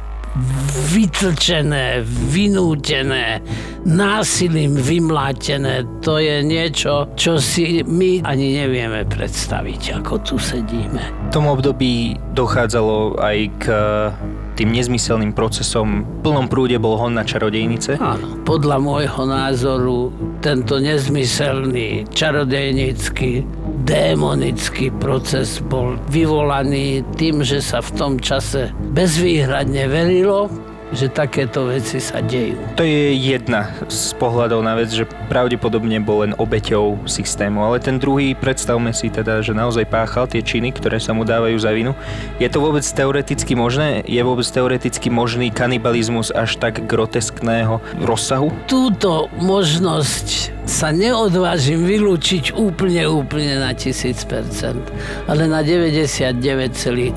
vytlčené, 0.89 2.01
vynútené, 2.05 3.37
násilím 3.85 4.73
vymlátené. 4.73 5.85
To 6.01 6.17
je 6.17 6.41
niečo, 6.41 7.05
čo 7.13 7.37
si 7.37 7.85
my 7.85 8.25
ani 8.25 8.57
nevieme 8.57 9.05
predstaviť, 9.05 10.01
ako 10.01 10.13
tu 10.25 10.35
sedíme. 10.41 11.29
V 11.29 11.33
tom 11.33 11.45
období 11.45 12.17
dochádzalo 12.33 13.21
aj 13.21 13.37
k 13.61 13.65
tým 14.53 14.69
nezmyselným 14.73 15.33
procesom. 15.33 16.05
V 16.05 16.29
plnom 16.29 16.47
prúde 16.47 16.77
bol 16.77 16.97
hon 16.97 17.17
na 17.17 17.25
čarodejnice? 17.25 17.97
Áno. 17.97 18.41
Podľa 18.45 18.77
môjho 18.79 19.23
názoru 19.25 19.99
tento 20.39 20.77
nezmyselný 20.77 22.09
čarodejnický 22.13 23.43
démonický 23.83 24.93
proces 24.95 25.59
bol 25.59 25.99
vyvolaný 26.07 27.03
tým, 27.19 27.43
že 27.43 27.59
sa 27.59 27.83
v 27.83 27.91
tom 27.99 28.13
čase 28.21 28.71
bezvýhradne 28.95 29.91
verilo, 29.91 30.47
že 30.93 31.09
takéto 31.09 31.67
veci 31.67 31.97
sa 31.97 32.21
dejú. 32.21 32.55
To 32.77 32.85
je 32.85 33.17
jedna 33.17 33.73
z 33.89 34.13
pohľadov 34.21 34.61
na 34.61 34.77
vec, 34.77 34.93
že 34.93 35.09
pravdepodobne 35.27 35.97
bol 35.99 36.23
len 36.23 36.33
obeťou 36.37 37.03
systému, 37.09 37.65
ale 37.65 37.81
ten 37.81 37.97
druhý, 37.97 38.37
predstavme 38.37 38.93
si 38.93 39.09
teda, 39.09 39.41
že 39.41 39.57
naozaj 39.57 39.89
páchal 39.89 40.29
tie 40.29 40.45
činy, 40.45 40.71
ktoré 40.71 41.01
sa 41.01 41.11
mu 41.11 41.25
dávajú 41.25 41.57
za 41.57 41.73
vinu. 41.73 41.97
Je 42.37 42.47
to 42.47 42.61
vôbec 42.61 42.85
teoreticky 42.85 43.57
možné? 43.57 44.05
Je 44.05 44.21
vôbec 44.21 44.45
teoreticky 44.45 45.09
možný 45.09 45.49
kanibalizmus 45.49 46.29
až 46.29 46.61
tak 46.61 46.85
groteskného 46.85 47.81
rozsahu? 48.05 48.53
Túto 48.69 49.27
možnosť 49.41 50.62
sa 50.63 50.95
neodvážim 50.95 51.83
vylúčiť 51.83 52.55
úplne, 52.55 53.03
úplne 53.07 53.59
na 53.59 53.75
1000%, 53.75 55.27
ale 55.27 55.43
na 55.47 55.59
99,999 55.59 57.11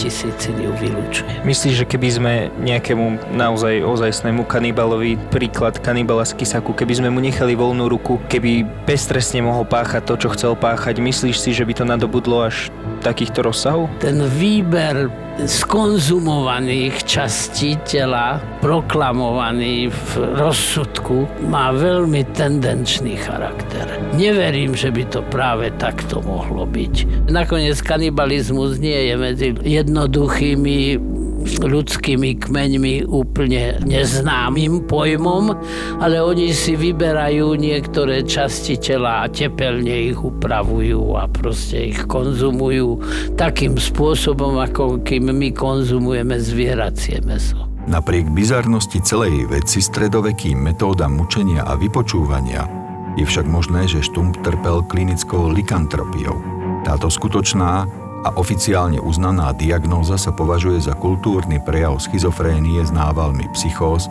tisíc 0.00 0.40
ju 0.48 0.72
vylúčujem. 0.80 1.44
Myslíš, 1.44 1.84
že 1.84 1.88
keby 1.88 2.08
sme 2.08 2.32
nejakému 2.64 3.36
naozaj 3.36 3.84
ozajstnému 3.84 4.48
kanibalovi, 4.48 5.20
príklad 5.28 5.76
kanibala 5.80 6.24
z 6.24 6.32
Kisaku, 6.40 6.72
keby 6.72 7.04
sme 7.04 7.08
mu 7.12 7.20
nechali 7.20 7.52
voľnú 7.52 7.88
ruku, 7.92 8.16
keby 8.32 8.64
beztrestne 8.88 9.44
mohol 9.44 9.68
páchať 9.68 10.08
to, 10.08 10.14
čo 10.16 10.28
chcel 10.32 10.52
páchať, 10.56 11.04
myslíš 11.04 11.36
si, 11.36 11.52
že 11.52 11.68
by 11.68 11.72
to 11.76 11.84
nadobudlo 11.84 12.48
až 12.48 12.72
takýchto 13.04 13.44
rozsahov? 13.44 13.92
Ten 14.00 14.24
výber 14.40 15.12
skonzumovaných 15.44 17.04
častí 17.04 17.74
tela, 17.82 18.38
proklamovaný 18.62 19.90
v 19.90 20.10
rozsudku, 20.38 21.26
má 21.50 21.74
veľmi 21.74 22.22
tendenčný 22.32 23.18
charakter. 23.18 23.98
Neverím, 24.14 24.78
že 24.78 24.94
by 24.94 25.04
to 25.10 25.20
práve 25.28 25.74
takto 25.76 26.22
mohlo 26.22 26.64
byť. 26.64 27.28
Nakoniec 27.28 27.82
kanibalizmus 27.82 28.78
nie 28.78 29.10
je 29.10 29.14
medzi 29.18 29.48
jednoduchými 29.58 30.96
ľudskými 31.44 32.40
kmeňmi 32.40 33.06
úplne 33.06 33.80
neznámym 33.84 34.88
pojmom, 34.88 35.54
ale 36.00 36.20
oni 36.20 36.50
si 36.56 36.74
vyberajú 36.74 37.54
niektoré 37.54 38.24
časti 38.24 38.80
tela 38.80 39.24
a 39.24 39.30
tepelne 39.30 40.12
ich 40.12 40.18
upravujú 40.18 41.14
a 41.20 41.28
proste 41.28 41.94
ich 41.94 42.00
konzumujú 42.08 43.00
takým 43.36 43.76
spôsobom, 43.76 44.58
ako 44.60 45.04
kým 45.04 45.30
my 45.30 45.52
konzumujeme 45.52 46.36
zvieracie 46.40 47.20
meso. 47.22 47.68
Napriek 47.84 48.32
bizarnosti 48.32 48.96
celej 49.04 49.44
veci 49.52 49.84
stredovekým 49.84 50.56
metódam 50.56 51.20
mučenia 51.20 51.68
a 51.68 51.76
vypočúvania 51.76 52.64
je 53.14 53.22
však 53.22 53.46
možné, 53.46 53.86
že 53.86 54.02
Štump 54.02 54.40
trpel 54.42 54.82
klinickou 54.90 55.52
likantropiou. 55.52 56.34
Táto 56.82 57.06
skutočná 57.06 57.86
a 58.24 58.32
oficiálne 58.40 58.96
uznaná 58.96 59.52
diagnóza 59.52 60.16
sa 60.16 60.32
považuje 60.32 60.80
za 60.80 60.96
kultúrny 60.96 61.60
prejav 61.60 62.00
schizofrénie 62.00 62.80
s 62.80 62.88
návalmi 62.88 63.44
psychóz, 63.52 64.08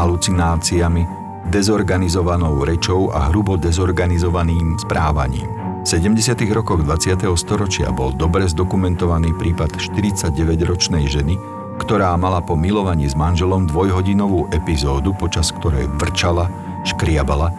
halucináciami, 0.00 1.04
dezorganizovanou 1.52 2.64
rečou 2.64 3.12
a 3.12 3.28
hrubo 3.28 3.60
dezorganizovaným 3.60 4.80
správaním. 4.80 5.52
V 5.82 5.86
70. 5.86 6.48
rokoch 6.54 6.80
20. 6.80 7.28
storočia 7.36 7.92
bol 7.92 8.14
dobre 8.14 8.48
zdokumentovaný 8.48 9.36
prípad 9.36 9.76
49-ročnej 9.76 11.04
ženy, 11.10 11.36
ktorá 11.82 12.14
mala 12.16 12.40
po 12.40 12.54
milovaní 12.54 13.10
s 13.10 13.18
manželom 13.18 13.68
dvojhodinovú 13.68 14.48
epizódu, 14.54 15.12
počas 15.12 15.50
ktorej 15.50 15.90
vrčala, 15.98 16.46
škriabala 16.86 17.50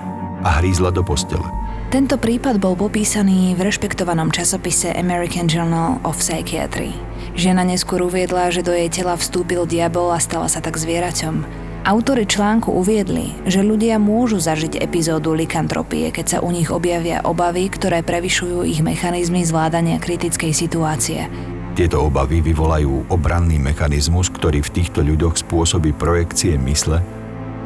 a 0.41 0.63
hrízla 0.63 0.89
do 0.89 1.03
postele. 1.03 1.62
Tento 1.93 2.17
prípad 2.17 2.57
bol 2.57 2.73
popísaný 2.73 3.53
v 3.53 3.69
rešpektovanom 3.69 4.33
časopise 4.33 4.89
American 4.97 5.45
Journal 5.45 6.01
of 6.01 6.17
Psychiatry. 6.17 6.89
Žena 7.37 7.61
neskôr 7.69 8.01
uviedla, 8.01 8.49
že 8.49 8.65
do 8.65 8.73
jej 8.73 8.89
tela 8.89 9.13
vstúpil 9.13 9.69
diabol 9.69 10.09
a 10.09 10.17
stala 10.17 10.49
sa 10.49 10.57
tak 10.57 10.81
zvieraťom. 10.81 11.45
Autory 11.85 12.25
článku 12.25 12.73
uviedli, 12.73 13.37
že 13.45 13.61
ľudia 13.61 14.01
môžu 14.01 14.41
zažiť 14.41 14.81
epizódu 14.81 15.37
likantropie, 15.37 16.09
keď 16.09 16.25
sa 16.25 16.37
u 16.41 16.49
nich 16.49 16.73
objavia 16.73 17.21
obavy, 17.21 17.69
ktoré 17.69 18.01
prevyšujú 18.01 18.65
ich 18.65 18.81
mechanizmy 18.81 19.45
zvládania 19.45 20.01
kritickej 20.01 20.49
situácie. 20.49 21.29
Tieto 21.77 22.09
obavy 22.09 22.41
vyvolajú 22.41 23.13
obranný 23.13 23.61
mechanizmus, 23.61 24.33
ktorý 24.33 24.65
v 24.65 24.81
týchto 24.81 25.05
ľuďoch 25.05 25.45
spôsobí 25.45 25.93
projekcie 25.93 26.57
mysle 26.57 27.05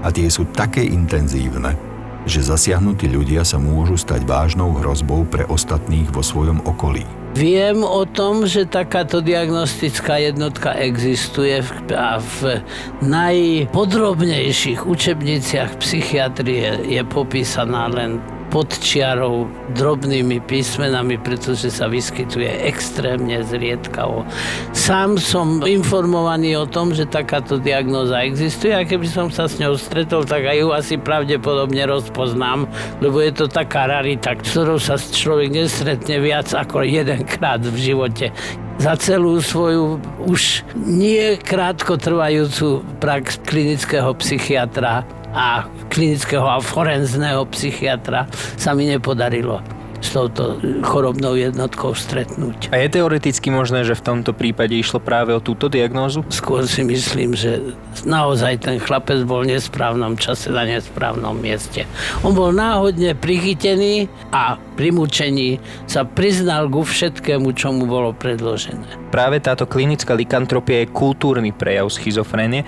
a 0.04 0.12
tie 0.12 0.28
sú 0.28 0.52
také 0.52 0.84
intenzívne, 0.84 1.87
že 2.28 2.44
zasiahnutí 2.44 3.08
ľudia 3.08 3.48
sa 3.48 3.56
môžu 3.58 3.96
stať 3.96 4.28
vážnou 4.28 4.76
hrozbou 4.76 5.24
pre 5.24 5.48
ostatných 5.48 6.12
vo 6.12 6.20
svojom 6.20 6.62
okolí. 6.68 7.08
Viem 7.38 7.86
o 7.86 8.04
tom, 8.04 8.50
že 8.50 8.66
takáto 8.68 9.22
diagnostická 9.22 10.18
jednotka 10.20 10.74
existuje 10.76 11.62
a 11.94 12.18
v 12.18 12.66
najpodrobnejších 13.06 14.84
učebniciach 14.84 15.78
psychiatrie 15.80 16.82
je 16.88 17.02
popísaná 17.06 17.88
len 17.94 18.37
pod 18.48 18.72
čiarou 18.80 19.48
drobnými 19.76 20.40
písmenami, 20.48 21.20
pretože 21.20 21.68
sa 21.68 21.92
vyskytuje 21.92 22.68
extrémne 22.68 23.44
zriedkavo. 23.44 24.24
Sám 24.72 25.20
som 25.20 25.64
informovaný 25.68 26.56
o 26.56 26.66
tom, 26.66 26.96
že 26.96 27.08
takáto 27.08 27.60
diagnóza 27.60 28.24
existuje 28.24 28.72
a 28.72 28.88
keby 28.88 29.08
som 29.08 29.28
sa 29.28 29.52
s 29.52 29.60
ňou 29.60 29.76
stretol, 29.76 30.24
tak 30.24 30.48
aj 30.48 30.58
ju 30.64 30.70
asi 30.72 30.96
pravdepodobne 30.96 31.84
rozpoznám, 31.88 32.66
lebo 33.04 33.20
je 33.20 33.32
to 33.36 33.46
taká 33.52 33.88
rarita, 33.92 34.36
ktorou 34.36 34.80
sa 34.80 34.96
človek 34.96 35.52
nestretne 35.52 36.18
viac 36.24 36.52
ako 36.56 36.88
jedenkrát 36.88 37.60
v 37.60 37.78
živote 37.78 38.32
za 38.78 38.94
celú 38.94 39.42
svoju 39.42 39.98
už 40.30 40.62
nie 40.78 41.34
krátko 41.42 41.98
trvajúcu 41.98 42.86
prax 43.02 43.42
klinického 43.42 44.14
psychiatra 44.22 45.02
a 45.38 45.70
klinického 45.94 46.50
a 46.50 46.58
forenzného 46.58 47.46
psychiatra 47.54 48.26
sa 48.58 48.74
mi 48.74 48.90
nepodarilo 48.90 49.62
s 49.98 50.14
touto 50.14 50.62
chorobnou 50.86 51.34
jednotkou 51.34 51.98
stretnúť. 51.98 52.70
A 52.70 52.78
je 52.86 53.02
teoreticky 53.02 53.50
možné, 53.50 53.82
že 53.82 53.98
v 53.98 54.06
tomto 54.06 54.32
prípade 54.34 54.78
išlo 54.78 55.02
práve 55.02 55.34
o 55.34 55.42
túto 55.42 55.70
diagnózu? 55.74 56.22
Skôr 56.30 56.70
si 56.70 56.86
myslím, 56.86 57.34
že 57.34 57.74
naozaj 58.06 58.62
ten 58.62 58.78
chlapec 58.78 59.26
bol 59.26 59.42
v 59.42 59.58
nesprávnom 59.58 60.14
čase 60.14 60.54
na 60.54 60.70
nesprávnom 60.70 61.34
mieste. 61.34 61.90
On 62.22 62.32
bol 62.32 62.54
náhodne 62.54 63.18
prichytený 63.18 64.06
a 64.30 64.62
pri 64.78 64.94
mučení 64.94 65.58
sa 65.90 66.06
priznal 66.06 66.70
ku 66.70 66.86
všetkému, 66.86 67.50
čo 67.58 67.74
mu 67.74 67.90
bolo 67.90 68.14
predložené. 68.14 69.10
Práve 69.10 69.42
táto 69.42 69.66
klinická 69.66 70.14
likantropia 70.14 70.86
je 70.86 70.94
kultúrny 70.94 71.50
prejav 71.50 71.90
schizofrénie, 71.90 72.62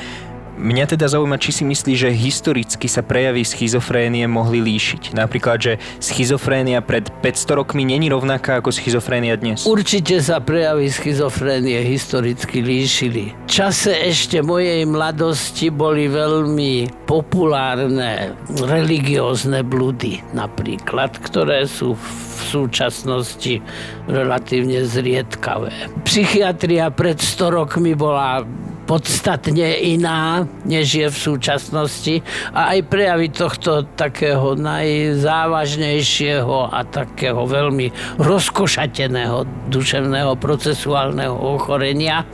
Mňa 0.60 0.92
teda 0.92 1.08
zaujíma, 1.08 1.40
či 1.40 1.56
si 1.56 1.64
myslí, 1.64 1.96
že 1.96 2.12
historicky 2.12 2.92
sa 2.92 3.00
prejavy 3.00 3.48
schizofrénie 3.48 4.28
mohli 4.28 4.60
líšiť. 4.60 5.16
Napríklad, 5.16 5.56
že 5.56 5.74
schizofrénia 6.04 6.84
pred 6.84 7.08
500 7.24 7.64
rokmi 7.64 7.88
není 7.88 8.12
rovnaká 8.12 8.60
ako 8.60 8.76
schizofrénia 8.76 9.40
dnes. 9.40 9.64
Určite 9.64 10.20
sa 10.20 10.44
prejavy 10.44 10.92
schizofrénie 10.92 11.80
historicky 11.88 12.60
líšili. 12.60 13.32
V 13.32 13.48
čase 13.48 13.96
ešte 14.04 14.44
mojej 14.44 14.84
mladosti 14.84 15.72
boli 15.72 16.12
veľmi 16.12 17.08
populárne 17.08 18.36
religiózne 18.60 19.64
blúdy 19.64 20.20
napríklad, 20.36 21.24
ktoré 21.24 21.72
sú 21.72 21.96
v 21.96 22.08
súčasnosti 22.52 23.64
relatívne 24.12 24.84
zriedkavé. 24.84 25.72
Psychiatria 26.04 26.92
pred 26.92 27.16
100 27.16 27.48
rokmi 27.48 27.96
bola 27.96 28.44
podstatne 28.90 29.78
iná, 29.86 30.50
než 30.66 30.98
je 30.98 31.06
v 31.06 31.14
súčasnosti 31.14 32.26
a 32.58 32.74
aj 32.74 32.90
prejavy 32.90 33.30
tohto 33.30 33.86
takého 33.94 34.58
najzávažnejšieho 34.58 36.74
a 36.74 36.82
takého 36.90 37.46
veľmi 37.46 37.94
rozkošateného 38.18 39.46
duševného 39.70 40.34
procesuálneho 40.42 41.38
ochorenia 41.38 42.26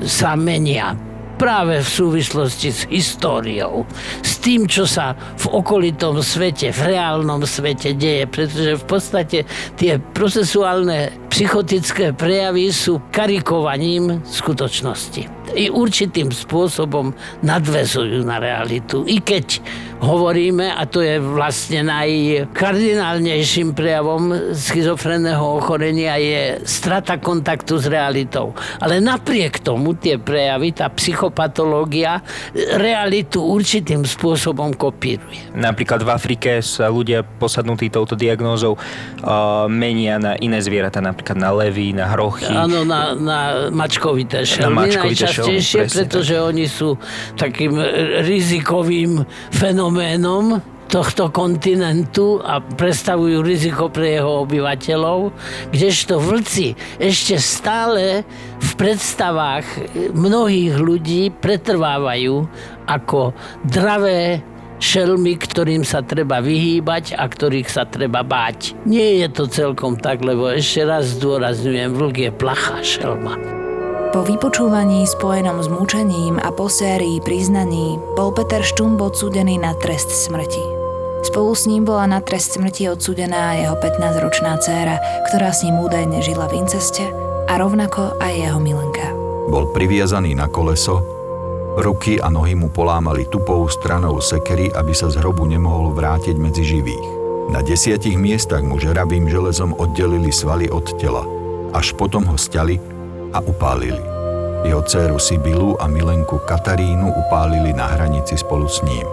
sa 0.00 0.32
menia 0.32 0.96
práve 1.36 1.84
v 1.84 1.86
súvislosti 1.86 2.72
s 2.72 2.88
históriou, 2.90 3.86
s 4.24 4.40
tým, 4.42 4.66
čo 4.66 4.88
sa 4.88 5.12
v 5.14 5.46
okolitom 5.54 6.18
svete, 6.18 6.74
v 6.74 6.96
reálnom 6.96 7.46
svete 7.46 7.94
deje, 7.94 8.26
pretože 8.26 8.74
v 8.74 8.84
podstate 8.88 9.46
tie 9.78 10.02
procesuálne 10.02 11.14
psychotické 11.30 12.10
prejavy 12.10 12.74
sú 12.74 12.98
karikovaním 13.14 14.18
skutočnosti 14.26 15.37
i 15.54 15.70
určitým 15.72 16.32
spôsobom 16.32 17.12
nadvezujú 17.44 18.24
na 18.24 18.40
realitu. 18.42 19.04
I 19.08 19.22
keď 19.22 19.60
hovoríme, 19.98 20.70
a 20.70 20.86
to 20.86 21.02
je 21.02 21.18
vlastne 21.18 21.82
najkardinálnejším 21.90 23.74
prejavom 23.74 24.54
schizofrenného 24.54 25.42
ochorenia, 25.58 26.14
je 26.18 26.62
strata 26.62 27.18
kontaktu 27.18 27.82
s 27.82 27.86
realitou. 27.90 28.54
Ale 28.78 29.02
napriek 29.02 29.58
tomu 29.58 29.98
tie 29.98 30.16
prejavy, 30.18 30.70
tá 30.70 30.86
psychopatológia, 30.94 32.22
realitu 32.78 33.42
určitým 33.42 34.06
spôsobom 34.06 34.70
kopíruje. 34.78 35.50
Napríklad 35.58 36.06
v 36.06 36.10
Afrike 36.14 36.50
sa 36.62 36.86
ľudia 36.86 37.26
posadnutí 37.26 37.90
touto 37.90 38.14
diagnózou 38.14 38.78
uh, 38.78 39.66
menia 39.66 40.22
na 40.22 40.38
iné 40.38 40.62
zvieratá, 40.62 41.02
napríklad 41.02 41.38
na 41.38 41.50
levy, 41.50 41.90
na 41.90 42.06
hrochy. 42.14 42.54
Áno, 42.54 42.86
na, 42.86 43.18
na 43.18 43.38
mačkovité 43.74 44.46
šelmy. 44.46 44.62
Na 44.62 44.70
mačkovité 44.86 45.26
najčastejšie, 45.46 45.80
pretože 45.94 46.34
tak. 46.34 46.46
oni 46.50 46.66
sú 46.66 46.88
takým 47.38 47.74
rizikovým 48.26 49.22
fenoménom 49.54 50.58
tohto 50.88 51.28
kontinentu 51.28 52.40
a 52.40 52.64
predstavujú 52.64 53.44
riziko 53.44 53.92
pre 53.92 54.18
jeho 54.18 54.48
obyvateľov, 54.48 55.30
kdežto 55.68 56.16
vlci 56.16 56.72
ešte 56.96 57.36
stále 57.36 58.24
v 58.56 58.70
predstavách 58.80 59.68
mnohých 60.16 60.74
ľudí 60.80 61.28
pretrvávajú 61.36 62.48
ako 62.88 63.36
dravé 63.68 64.40
šelmy, 64.80 65.36
ktorým 65.36 65.84
sa 65.84 66.00
treba 66.00 66.40
vyhýbať 66.40 67.18
a 67.20 67.28
ktorých 67.28 67.68
sa 67.68 67.84
treba 67.84 68.24
báť. 68.24 68.78
Nie 68.88 69.26
je 69.26 69.28
to 69.28 69.44
celkom 69.50 70.00
tak, 70.00 70.24
lebo 70.24 70.48
ešte 70.48 70.88
raz 70.88 71.20
zdôrazňujem, 71.20 71.90
vlk 71.92 72.16
je 72.16 72.32
plachá 72.32 72.78
šelma. 72.80 73.57
Po 74.08 74.24
vypočúvaní 74.24 75.04
spojenom 75.04 75.60
s 75.60 75.68
mučením 75.68 76.40
a 76.40 76.48
po 76.48 76.72
sérii 76.72 77.20
priznaní 77.20 78.00
bol 78.16 78.32
Peter 78.32 78.64
Štumb 78.64 78.96
odsúdený 78.96 79.60
na 79.60 79.76
trest 79.76 80.08
smrti. 80.08 80.64
Spolu 81.28 81.52
s 81.52 81.68
ním 81.68 81.84
bola 81.84 82.08
na 82.08 82.24
trest 82.24 82.56
smrti 82.56 82.88
odsúdená 82.88 83.60
jeho 83.60 83.76
15-ročná 83.76 84.56
dcéra, 84.64 84.96
ktorá 85.28 85.52
s 85.52 85.60
ním 85.60 85.76
údajne 85.84 86.24
žila 86.24 86.48
v 86.48 86.64
inceste 86.64 87.04
a 87.52 87.52
rovnako 87.60 88.16
aj 88.16 88.32
jeho 88.32 88.56
milenka. 88.56 89.12
Bol 89.52 89.68
priviazaný 89.76 90.32
na 90.32 90.48
koleso, 90.48 91.04
ruky 91.76 92.16
a 92.16 92.32
nohy 92.32 92.56
mu 92.56 92.72
polámali 92.72 93.28
tupou 93.28 93.68
stranou 93.68 94.24
sekery, 94.24 94.72
aby 94.72 94.96
sa 94.96 95.12
z 95.12 95.20
hrobu 95.20 95.44
nemohol 95.44 95.92
vrátiť 95.92 96.40
medzi 96.40 96.64
živých. 96.64 97.06
Na 97.52 97.60
desiatich 97.60 98.16
miestach 98.16 98.64
mu 98.64 98.80
žeravým 98.80 99.28
železom 99.28 99.76
oddelili 99.76 100.32
svaly 100.32 100.72
od 100.72 100.96
tela, 100.96 101.28
až 101.76 101.92
potom 101.92 102.24
ho 102.24 102.40
stiali 102.40 102.80
a 103.32 103.40
upálili. 103.44 104.00
Jeho 104.66 104.82
dceru 104.82 105.18
Sibilu 105.18 105.78
a 105.78 105.86
milenku 105.86 106.42
Katarínu 106.42 107.14
upálili 107.14 107.72
na 107.72 107.86
hranici 107.94 108.34
spolu 108.34 108.66
s 108.66 108.82
ním. 108.82 109.06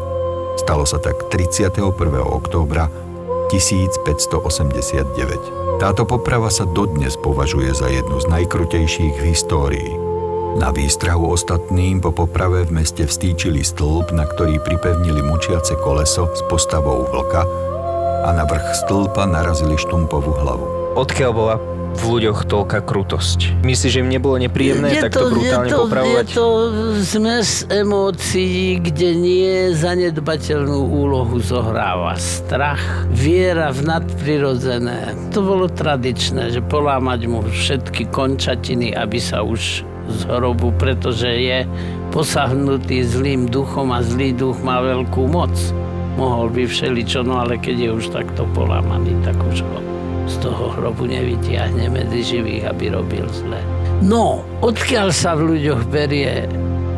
Stalo 0.57 0.87
sa 0.87 0.97
tak 0.97 1.29
31. 1.29 1.93
októbra 2.25 2.89
1589. 3.51 5.77
Táto 5.77 6.07
poprava 6.07 6.49
sa 6.49 6.65
dodnes 6.65 7.19
považuje 7.19 7.75
za 7.75 7.91
jednu 7.91 8.17
z 8.23 8.25
najkrutejších 8.31 9.21
v 9.21 9.25
histórii. 9.29 9.91
Na 10.55 10.71
výstrahu 10.71 11.35
ostatným 11.35 11.99
po 11.99 12.15
poprave 12.15 12.63
v 12.63 12.79
meste 12.79 13.03
vstýčili 13.03 13.59
stĺp, 13.59 14.15
na 14.15 14.23
ktorý 14.23 14.63
pripevnili 14.63 15.19
mučiace 15.19 15.75
koleso 15.83 16.31
s 16.31 16.39
postavou 16.47 17.03
vlka 17.11 17.43
a 18.25 18.31
na 18.31 18.47
vrch 18.47 18.87
stĺpa 18.87 19.27
narazili 19.27 19.75
štumpovú 19.75 20.31
hlavu. 20.31 20.95
Odkiaľ 20.95 21.31
bola 21.35 21.59
v 21.95 22.03
ľuďoch 22.19 22.45
toľká 22.45 22.83
krutosť? 22.83 23.63
Myslíš, 23.63 23.91
že 23.95 23.99
im 24.03 24.11
nebolo 24.11 24.35
nepríjemné 24.35 24.99
je 24.99 25.01
takto 25.07 25.31
brutálne 25.31 25.71
je 25.71 25.73
to, 25.73 25.81
popravovať? 25.87 26.25
Je 26.27 26.35
to 26.35 26.47
zmes 27.01 27.49
emócií, 27.71 28.83
kde 28.83 29.09
nie 29.15 29.51
zanedbateľnú 29.71 30.91
úlohu 30.91 31.39
zohráva 31.39 32.19
strach, 32.19 33.07
viera 33.09 33.71
v 33.71 33.87
nadprirodzené. 33.87 35.15
To 35.31 35.39
bolo 35.41 35.71
tradičné, 35.71 36.51
že 36.51 36.59
polámať 36.59 37.21
mu 37.31 37.41
všetky 37.47 38.11
končatiny, 38.11 38.91
aby 38.91 39.17
sa 39.17 39.41
už 39.41 39.87
z 40.05 40.19
hrobu, 40.29 40.69
pretože 40.77 41.25
je 41.25 41.65
posahnutý 42.13 43.01
zlým 43.01 43.49
duchom 43.49 43.89
a 43.89 44.05
zlý 44.05 44.37
duch 44.37 44.61
má 44.61 44.83
veľkú 44.83 45.25
moc. 45.25 45.51
Mohol 46.15 46.53
by 46.53 46.63
všeličo, 46.69 47.27
no 47.27 47.41
ale 47.41 47.59
keď 47.59 47.75
je 47.75 47.89
už 47.91 48.05
takto 48.13 48.47
polámaný, 48.53 49.17
tak 49.25 49.35
už 49.41 49.65
ho 49.65 49.94
z 50.25 50.35
toho 50.41 50.73
hrobu 50.73 51.05
nevytiahne 51.05 51.89
medzi 51.89 52.21
živých, 52.35 52.69
aby 52.69 52.93
robil 52.93 53.25
zle. 53.31 53.61
No, 54.03 54.43
odkiaľ 54.59 55.13
sa 55.13 55.37
v 55.37 55.55
ľuďoch 55.55 55.87
berie 55.87 56.49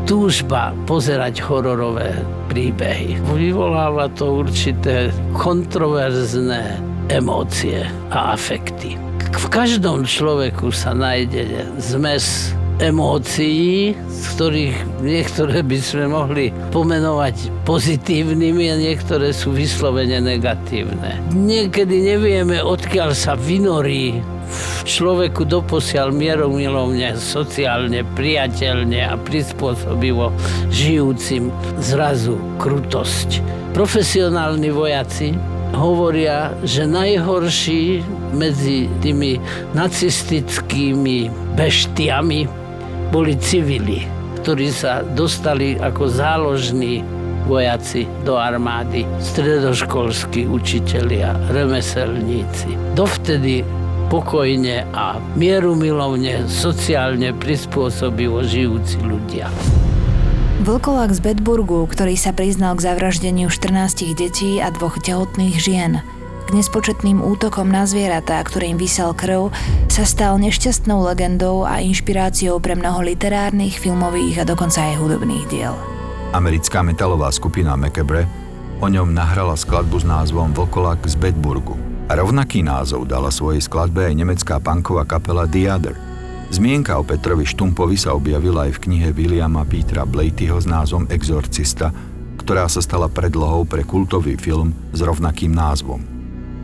túžba 0.07 0.71
pozerať 0.87 1.43
hororové 1.43 2.23
príbehy. 2.47 3.19
Vyvoláva 3.35 4.07
to 4.15 4.41
určité 4.41 5.11
kontroverzné 5.35 6.79
emócie 7.11 7.83
a 8.09 8.33
afekty. 8.33 8.95
V 9.35 9.45
každom 9.51 10.07
človeku 10.07 10.71
sa 10.71 10.95
nájde 10.95 11.67
zmes 11.77 12.56
emócií, 12.77 13.97
z 13.97 14.21
ktorých 14.37 14.77
niektoré 15.01 15.65
by 15.65 15.77
sme 15.81 16.05
mohli 16.13 16.45
pomenovať 16.69 17.65
pozitívnymi 17.65 18.65
a 18.69 18.75
niektoré 18.77 19.33
sú 19.33 19.53
vyslovene 19.53 20.21
negatívne. 20.21 21.17
Niekedy 21.33 22.13
nevieme, 22.13 22.61
odkiaľ 22.61 23.17
sa 23.17 23.33
vynorí 23.33 24.21
v 24.47 24.81
človeku 24.87 25.43
doposiaľ 25.43 26.13
mieromilovne, 26.13 27.17
sociálne, 27.19 28.05
priateľne 28.15 29.09
a 29.09 29.19
prispôsobivo 29.19 30.31
žijúcim 30.71 31.51
zrazu 31.81 32.39
krutosť. 32.61 33.43
Profesionálni 33.75 34.71
vojaci 34.71 35.35
hovoria, 35.75 36.55
že 36.63 36.87
najhorší 36.87 37.99
medzi 38.31 38.87
tými 39.03 39.41
nacistickými 39.75 41.27
beštiami 41.59 42.66
boli 43.09 43.39
civili, 43.39 44.03
ktorí 44.43 44.67
sa 44.71 45.03
dostali 45.03 45.79
ako 45.79 46.07
záložní 46.07 47.03
vojaci 47.47 48.03
do 48.27 48.35
armády, 48.35 49.07
stredoškolskí 49.23 50.45
učitelia, 50.51 51.31
remeselníci. 51.51 52.75
Dovtedy 52.93 53.63
pokojne 54.11 54.87
a 54.91 55.19
mierumilovne, 55.35 56.47
sociálne 56.47 57.31
prispôsobivo 57.35 58.43
žijúci 58.43 58.99
ľudia. 59.03 59.47
Vlkolak 60.63 61.15
z 61.15 61.19
Bedburgu, 61.21 61.87
ktorý 61.87 62.19
sa 62.19 62.35
priznal 62.35 62.75
k 62.75 62.91
zavraždeniu 62.91 63.47
14 63.47 64.17
detí 64.17 64.59
a 64.59 64.67
dvoch 64.73 64.99
tehotných 64.99 65.55
žien, 65.55 66.03
k 66.47 66.55
nespočetným 66.55 67.19
útokom 67.19 67.67
na 67.67 67.83
zvieratá, 67.83 68.39
ktorým 68.39 68.79
vysel 68.79 69.11
krv, 69.11 69.51
sa 69.91 70.07
stal 70.07 70.39
nešťastnou 70.39 71.03
legendou 71.03 71.67
a 71.67 71.83
inšpiráciou 71.83 72.63
pre 72.63 72.79
mnoho 72.79 73.03
literárnych, 73.03 73.75
filmových 73.75 74.41
a 74.41 74.47
dokonca 74.47 74.79
aj 74.79 74.95
hudobných 74.95 75.45
diel. 75.51 75.75
Americká 76.31 76.79
metalová 76.87 77.27
skupina 77.35 77.75
Macabre 77.75 78.23
o 78.79 78.87
ňom 78.87 79.11
nahrala 79.11 79.59
skladbu 79.59 79.99
s 79.99 80.05
názvom 80.07 80.55
Vlkolak 80.55 81.03
z 81.03 81.19
Bedburgu. 81.19 81.75
Rovnaký 82.07 82.63
názov 82.63 83.03
dala 83.11 83.27
svojej 83.27 83.59
skladbe 83.59 84.07
aj 84.07 84.15
nemecká 84.15 84.63
punková 84.63 85.03
kapela 85.03 85.43
The 85.43 85.67
Other. 85.67 85.95
Zmienka 86.47 86.95
o 86.95 87.03
Petrovi 87.03 87.43
Štumpovi 87.43 87.99
sa 87.99 88.15
objavila 88.15 88.71
aj 88.71 88.79
v 88.79 88.81
knihe 88.87 89.09
Williama 89.11 89.67
Petra 89.67 90.07
Blatyho 90.07 90.55
s 90.55 90.63
názvom 90.63 91.11
Exorcista, 91.11 91.91
ktorá 92.39 92.71
sa 92.71 92.79
stala 92.79 93.11
predlohou 93.11 93.67
pre 93.67 93.83
kultový 93.83 94.39
film 94.39 94.71
s 94.95 95.03
rovnakým 95.03 95.51
názvom. 95.51 96.16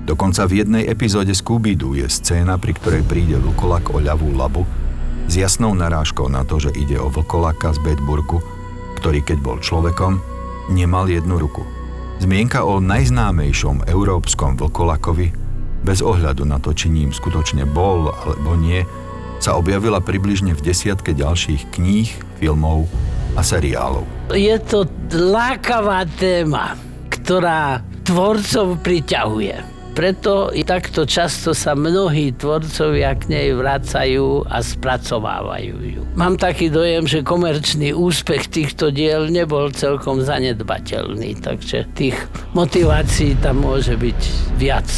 Dokonca 0.03 0.43
v 0.51 0.59
jednej 0.59 0.83
epizóde 0.91 1.31
scooby 1.31 1.79
je 1.79 2.07
scéna, 2.11 2.59
pri 2.59 2.75
ktorej 2.75 3.07
príde 3.07 3.39
vlkolak 3.39 3.95
o 3.95 4.03
ľavú 4.03 4.35
labu 4.35 4.67
s 5.31 5.39
jasnou 5.39 5.71
narážkou 5.71 6.27
na 6.27 6.43
to, 6.43 6.59
že 6.59 6.75
ide 6.75 6.99
o 6.99 7.07
vlkolaka 7.07 7.71
z 7.71 7.79
Bedburgu, 7.79 8.43
ktorý 8.99 9.23
keď 9.23 9.37
bol 9.39 9.57
človekom, 9.63 10.19
nemal 10.75 11.07
jednu 11.07 11.39
ruku. 11.39 11.63
Zmienka 12.19 12.67
o 12.67 12.83
najznámejšom 12.83 13.87
európskom 13.87 14.59
vlkolakovi, 14.59 15.31
bez 15.83 15.99
ohľadu 16.03 16.43
na 16.47 16.59
to, 16.59 16.75
či 16.75 16.91
ním 16.91 17.15
skutočne 17.15 17.63
bol 17.63 18.11
alebo 18.11 18.59
nie, 18.59 18.83
sa 19.39 19.59
objavila 19.59 19.99
približne 19.99 20.55
v 20.55 20.63
desiatke 20.63 21.11
ďalších 21.11 21.75
kníh, 21.75 22.07
filmov 22.39 22.87
a 23.35 23.43
seriálov. 23.43 24.07
Je 24.31 24.55
to 24.63 24.87
lákavá 25.11 26.07
téma, 26.15 26.79
ktorá 27.11 27.83
tvorcov 28.07 28.79
priťahuje. 28.83 29.72
Preto 29.93 30.49
i 30.49 30.65
takto 30.65 31.05
často 31.05 31.53
sa 31.53 31.77
mnohí 31.77 32.33
tvorcovia 32.33 33.13
k 33.13 33.29
nej 33.29 33.47
vracajú 33.53 34.41
a 34.49 34.57
spracovávajú 34.65 35.75
ju. 35.85 36.01
Mám 36.17 36.41
taký 36.41 36.73
dojem, 36.73 37.05
že 37.05 37.21
komerčný 37.21 37.93
úspech 37.93 38.49
týchto 38.49 38.89
diel 38.89 39.29
nebol 39.29 39.69
celkom 39.69 40.25
zanedbateľný, 40.25 41.37
takže 41.45 41.85
tých 41.93 42.17
motivácií 42.57 43.37
tam 43.37 43.61
môže 43.61 43.93
byť 43.93 44.19
viac. 44.57 44.89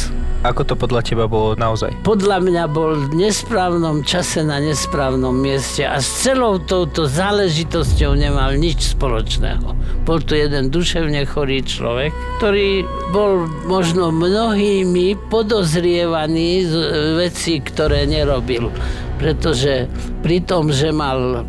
Ako 0.46 0.62
to 0.62 0.78
podľa 0.78 1.02
teba 1.02 1.26
bolo 1.26 1.58
naozaj? 1.58 1.90
Podľa 2.06 2.38
mňa 2.38 2.64
bol 2.70 2.94
v 3.10 3.18
nesprávnom 3.18 4.06
čase 4.06 4.46
na 4.46 4.62
nesprávnom 4.62 5.34
mieste 5.34 5.82
a 5.82 5.98
s 5.98 6.22
celou 6.22 6.62
touto 6.62 7.10
záležitosťou 7.10 8.14
nemal 8.14 8.54
nič 8.54 8.94
spoločného. 8.94 9.74
Bol 10.06 10.22
to 10.22 10.38
jeden 10.38 10.70
duševne 10.70 11.26
chorý 11.26 11.66
človek, 11.66 12.14
ktorý 12.38 12.86
bol 13.10 13.50
možno 13.66 14.14
mnohými 14.14 15.18
podozrievaný 15.26 16.70
z 16.70 16.74
veci, 17.18 17.58
ktoré 17.58 18.06
nerobil. 18.06 18.70
Pretože 19.18 19.90
pri 20.22 20.46
tom, 20.46 20.70
že 20.70 20.94
mal 20.94 21.42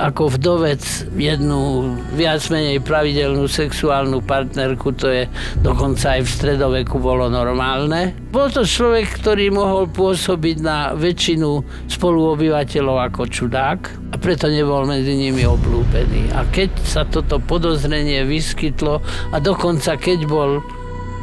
ako 0.00 0.32
vdovec 0.40 0.80
jednu 1.12 1.92
viac 2.16 2.40
menej 2.48 2.80
pravidelnú 2.80 3.44
sexuálnu 3.44 4.24
partnerku, 4.24 4.96
to 4.96 5.12
je 5.12 5.22
dokonca 5.60 6.16
aj 6.16 6.24
v 6.24 6.30
stredoveku 6.30 6.96
bolo 6.96 7.28
normálne. 7.28 8.16
Bol 8.32 8.48
to 8.48 8.64
človek, 8.64 9.20
ktorý 9.20 9.52
mohol 9.52 9.92
pôsobiť 9.92 10.56
na 10.64 10.96
väčšinu 10.96 11.60
spoluobyvateľov 11.92 12.96
ako 13.12 13.22
čudák 13.28 13.80
a 14.12 14.16
preto 14.16 14.48
nebol 14.48 14.88
medzi 14.88 15.12
nimi 15.12 15.44
oblúbený. 15.44 16.32
A 16.32 16.48
keď 16.48 16.72
sa 16.80 17.04
toto 17.04 17.36
podozrenie 17.36 18.24
vyskytlo 18.24 19.04
a 19.32 19.36
dokonca 19.36 20.00
keď 20.00 20.24
bol 20.24 20.64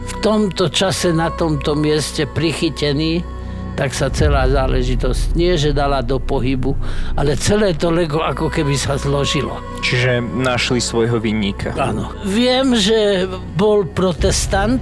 v 0.04 0.14
tomto 0.22 0.70
čase 0.70 1.16
na 1.16 1.32
tomto 1.34 1.74
mieste 1.74 2.30
prichytený, 2.30 3.33
tak 3.74 3.94
sa 3.94 4.14
celá 4.14 4.46
záležitosť 4.46 5.34
nie, 5.34 5.58
že 5.58 5.74
dala 5.74 6.06
do 6.06 6.22
pohybu, 6.22 6.78
ale 7.18 7.34
celé 7.38 7.74
to 7.74 7.90
Lego 7.90 8.22
ako 8.22 8.50
keby 8.50 8.78
sa 8.78 8.98
zložilo. 8.98 9.58
Čiže 9.82 10.22
našli 10.22 10.78
svojho 10.78 11.18
vinníka. 11.18 11.74
Áno. 11.78 12.14
Viem, 12.26 12.78
že 12.78 13.26
bol 13.58 13.86
protestant 13.90 14.82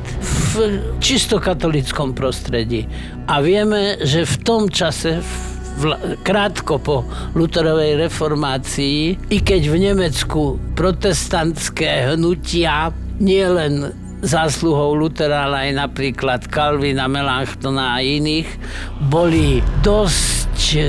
v 0.55 0.79
čisto 0.99 1.39
katolickom 1.39 2.11
prostredí. 2.11 2.85
A 3.31 3.39
vieme, 3.39 4.01
že 4.03 4.27
v 4.27 4.35
tom 4.43 4.67
čase, 4.67 5.23
v, 5.79 5.83
krátko 6.21 6.83
po 6.83 7.07
Lutherovej 7.31 7.95
reformácii, 8.07 9.31
i 9.31 9.37
keď 9.39 9.61
v 9.71 9.75
Nemecku 9.79 10.59
protestantské 10.75 12.11
hnutia 12.11 12.91
nielen 13.21 14.00
zásluhou 14.21 14.93
Lutera, 14.93 15.49
ale 15.49 15.69
aj 15.69 15.71
napríklad 15.89 16.41
Kalvina, 16.47 17.09
Melanchtona 17.09 17.97
a 17.97 18.05
iných, 18.05 18.47
boli 19.09 19.65
dosť 19.81 20.61
e, 20.77 20.81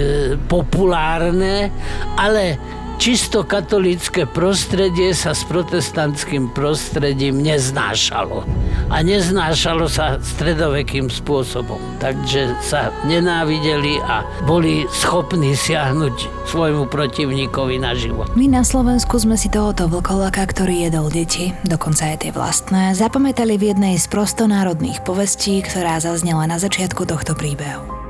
populárne, 0.47 1.73
ale 2.21 2.61
čisto 2.99 3.47
katolické 3.47 4.27
prostredie 4.27 5.15
sa 5.15 5.33
s 5.33 5.47
protestantským 5.47 6.51
prostredím 6.51 7.41
neznášalo. 7.41 8.45
A 8.93 9.01
neznášalo 9.01 9.89
sa 9.89 10.21
stredovekým 10.21 11.09
spôsobom. 11.09 11.81
Takže 12.03 12.53
sa 12.61 12.91
nenávideli 13.09 14.03
a 14.05 14.27
boli 14.45 14.85
schopní 14.91 15.55
siahnuť 15.57 16.49
svojmu 16.51 16.91
protivníkovi 16.91 17.79
na 17.81 17.95
život. 17.95 18.29
My 18.35 18.51
na 18.51 18.67
Slovensku 18.67 19.17
sme 19.17 19.39
si 19.39 19.49
tohoto 19.49 19.87
vlkolaka, 19.87 20.45
ktorý 20.51 20.91
jedol 20.91 21.09
deti, 21.09 21.55
dokonca 21.65 22.13
aj 22.13 22.27
tie 22.27 22.33
vlastné, 22.35 22.99
zapamätali 22.99 23.57
v 23.57 23.73
jednej 23.73 23.95
z 23.97 24.11
prostonárodných 24.11 25.01
povestí, 25.07 25.63
ktorá 25.63 26.03
zaznela 26.03 26.45
na 26.51 26.59
začiatku 26.59 27.07
tohto 27.07 27.39
príbehu. 27.39 28.02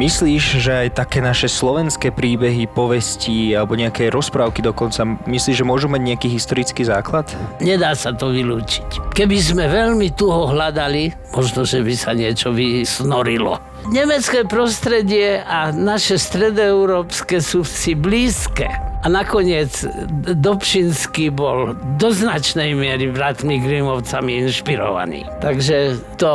Myslíš, 0.00 0.64
že 0.64 0.72
aj 0.88 0.96
také 0.96 1.20
naše 1.20 1.44
slovenské 1.44 2.08
príbehy, 2.08 2.72
povesti 2.72 3.52
alebo 3.52 3.76
nejaké 3.76 4.08
rozprávky 4.08 4.64
dokonca, 4.64 5.04
myslíš, 5.28 5.60
že 5.60 5.68
môžu 5.68 5.92
mať 5.92 6.00
nejaký 6.00 6.28
historický 6.32 6.88
základ? 6.88 7.28
Nedá 7.60 7.92
sa 7.92 8.08
to 8.16 8.32
vylúčiť. 8.32 9.12
Keby 9.12 9.36
sme 9.36 9.68
veľmi 9.68 10.08
tuho 10.16 10.48
hľadali, 10.56 11.12
možno, 11.36 11.68
že 11.68 11.84
by 11.84 11.92
sa 11.92 12.16
niečo 12.16 12.48
vysnorilo. 12.48 13.60
Nemecké 13.92 14.48
prostredie 14.48 15.44
a 15.44 15.68
naše 15.68 16.16
stredoeurópske 16.16 17.44
sú 17.44 17.60
si 17.60 17.92
blízke. 17.92 18.72
A 19.04 19.06
nakoniec 19.12 19.84
Dobšinský 20.32 21.28
bol 21.28 21.76
do 22.00 22.08
značnej 22.08 22.72
miery 22.72 23.12
bratmi 23.12 23.60
Grimovcami 23.60 24.48
inšpirovaný. 24.48 25.28
Takže 25.44 26.00
to 26.16 26.32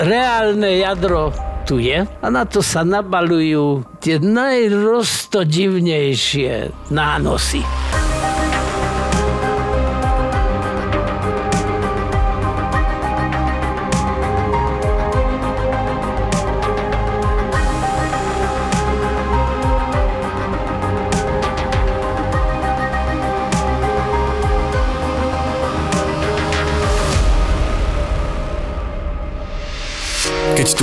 reálne 0.00 0.80
jadro 0.80 1.51
tu 1.62 1.78
je 1.78 2.02
a 2.02 2.26
na 2.28 2.44
to 2.44 2.60
sa 2.60 2.82
nabalujú 2.82 3.86
tie 4.02 4.18
najrostodivnejšie 4.18 6.74
nánosy. 6.90 7.62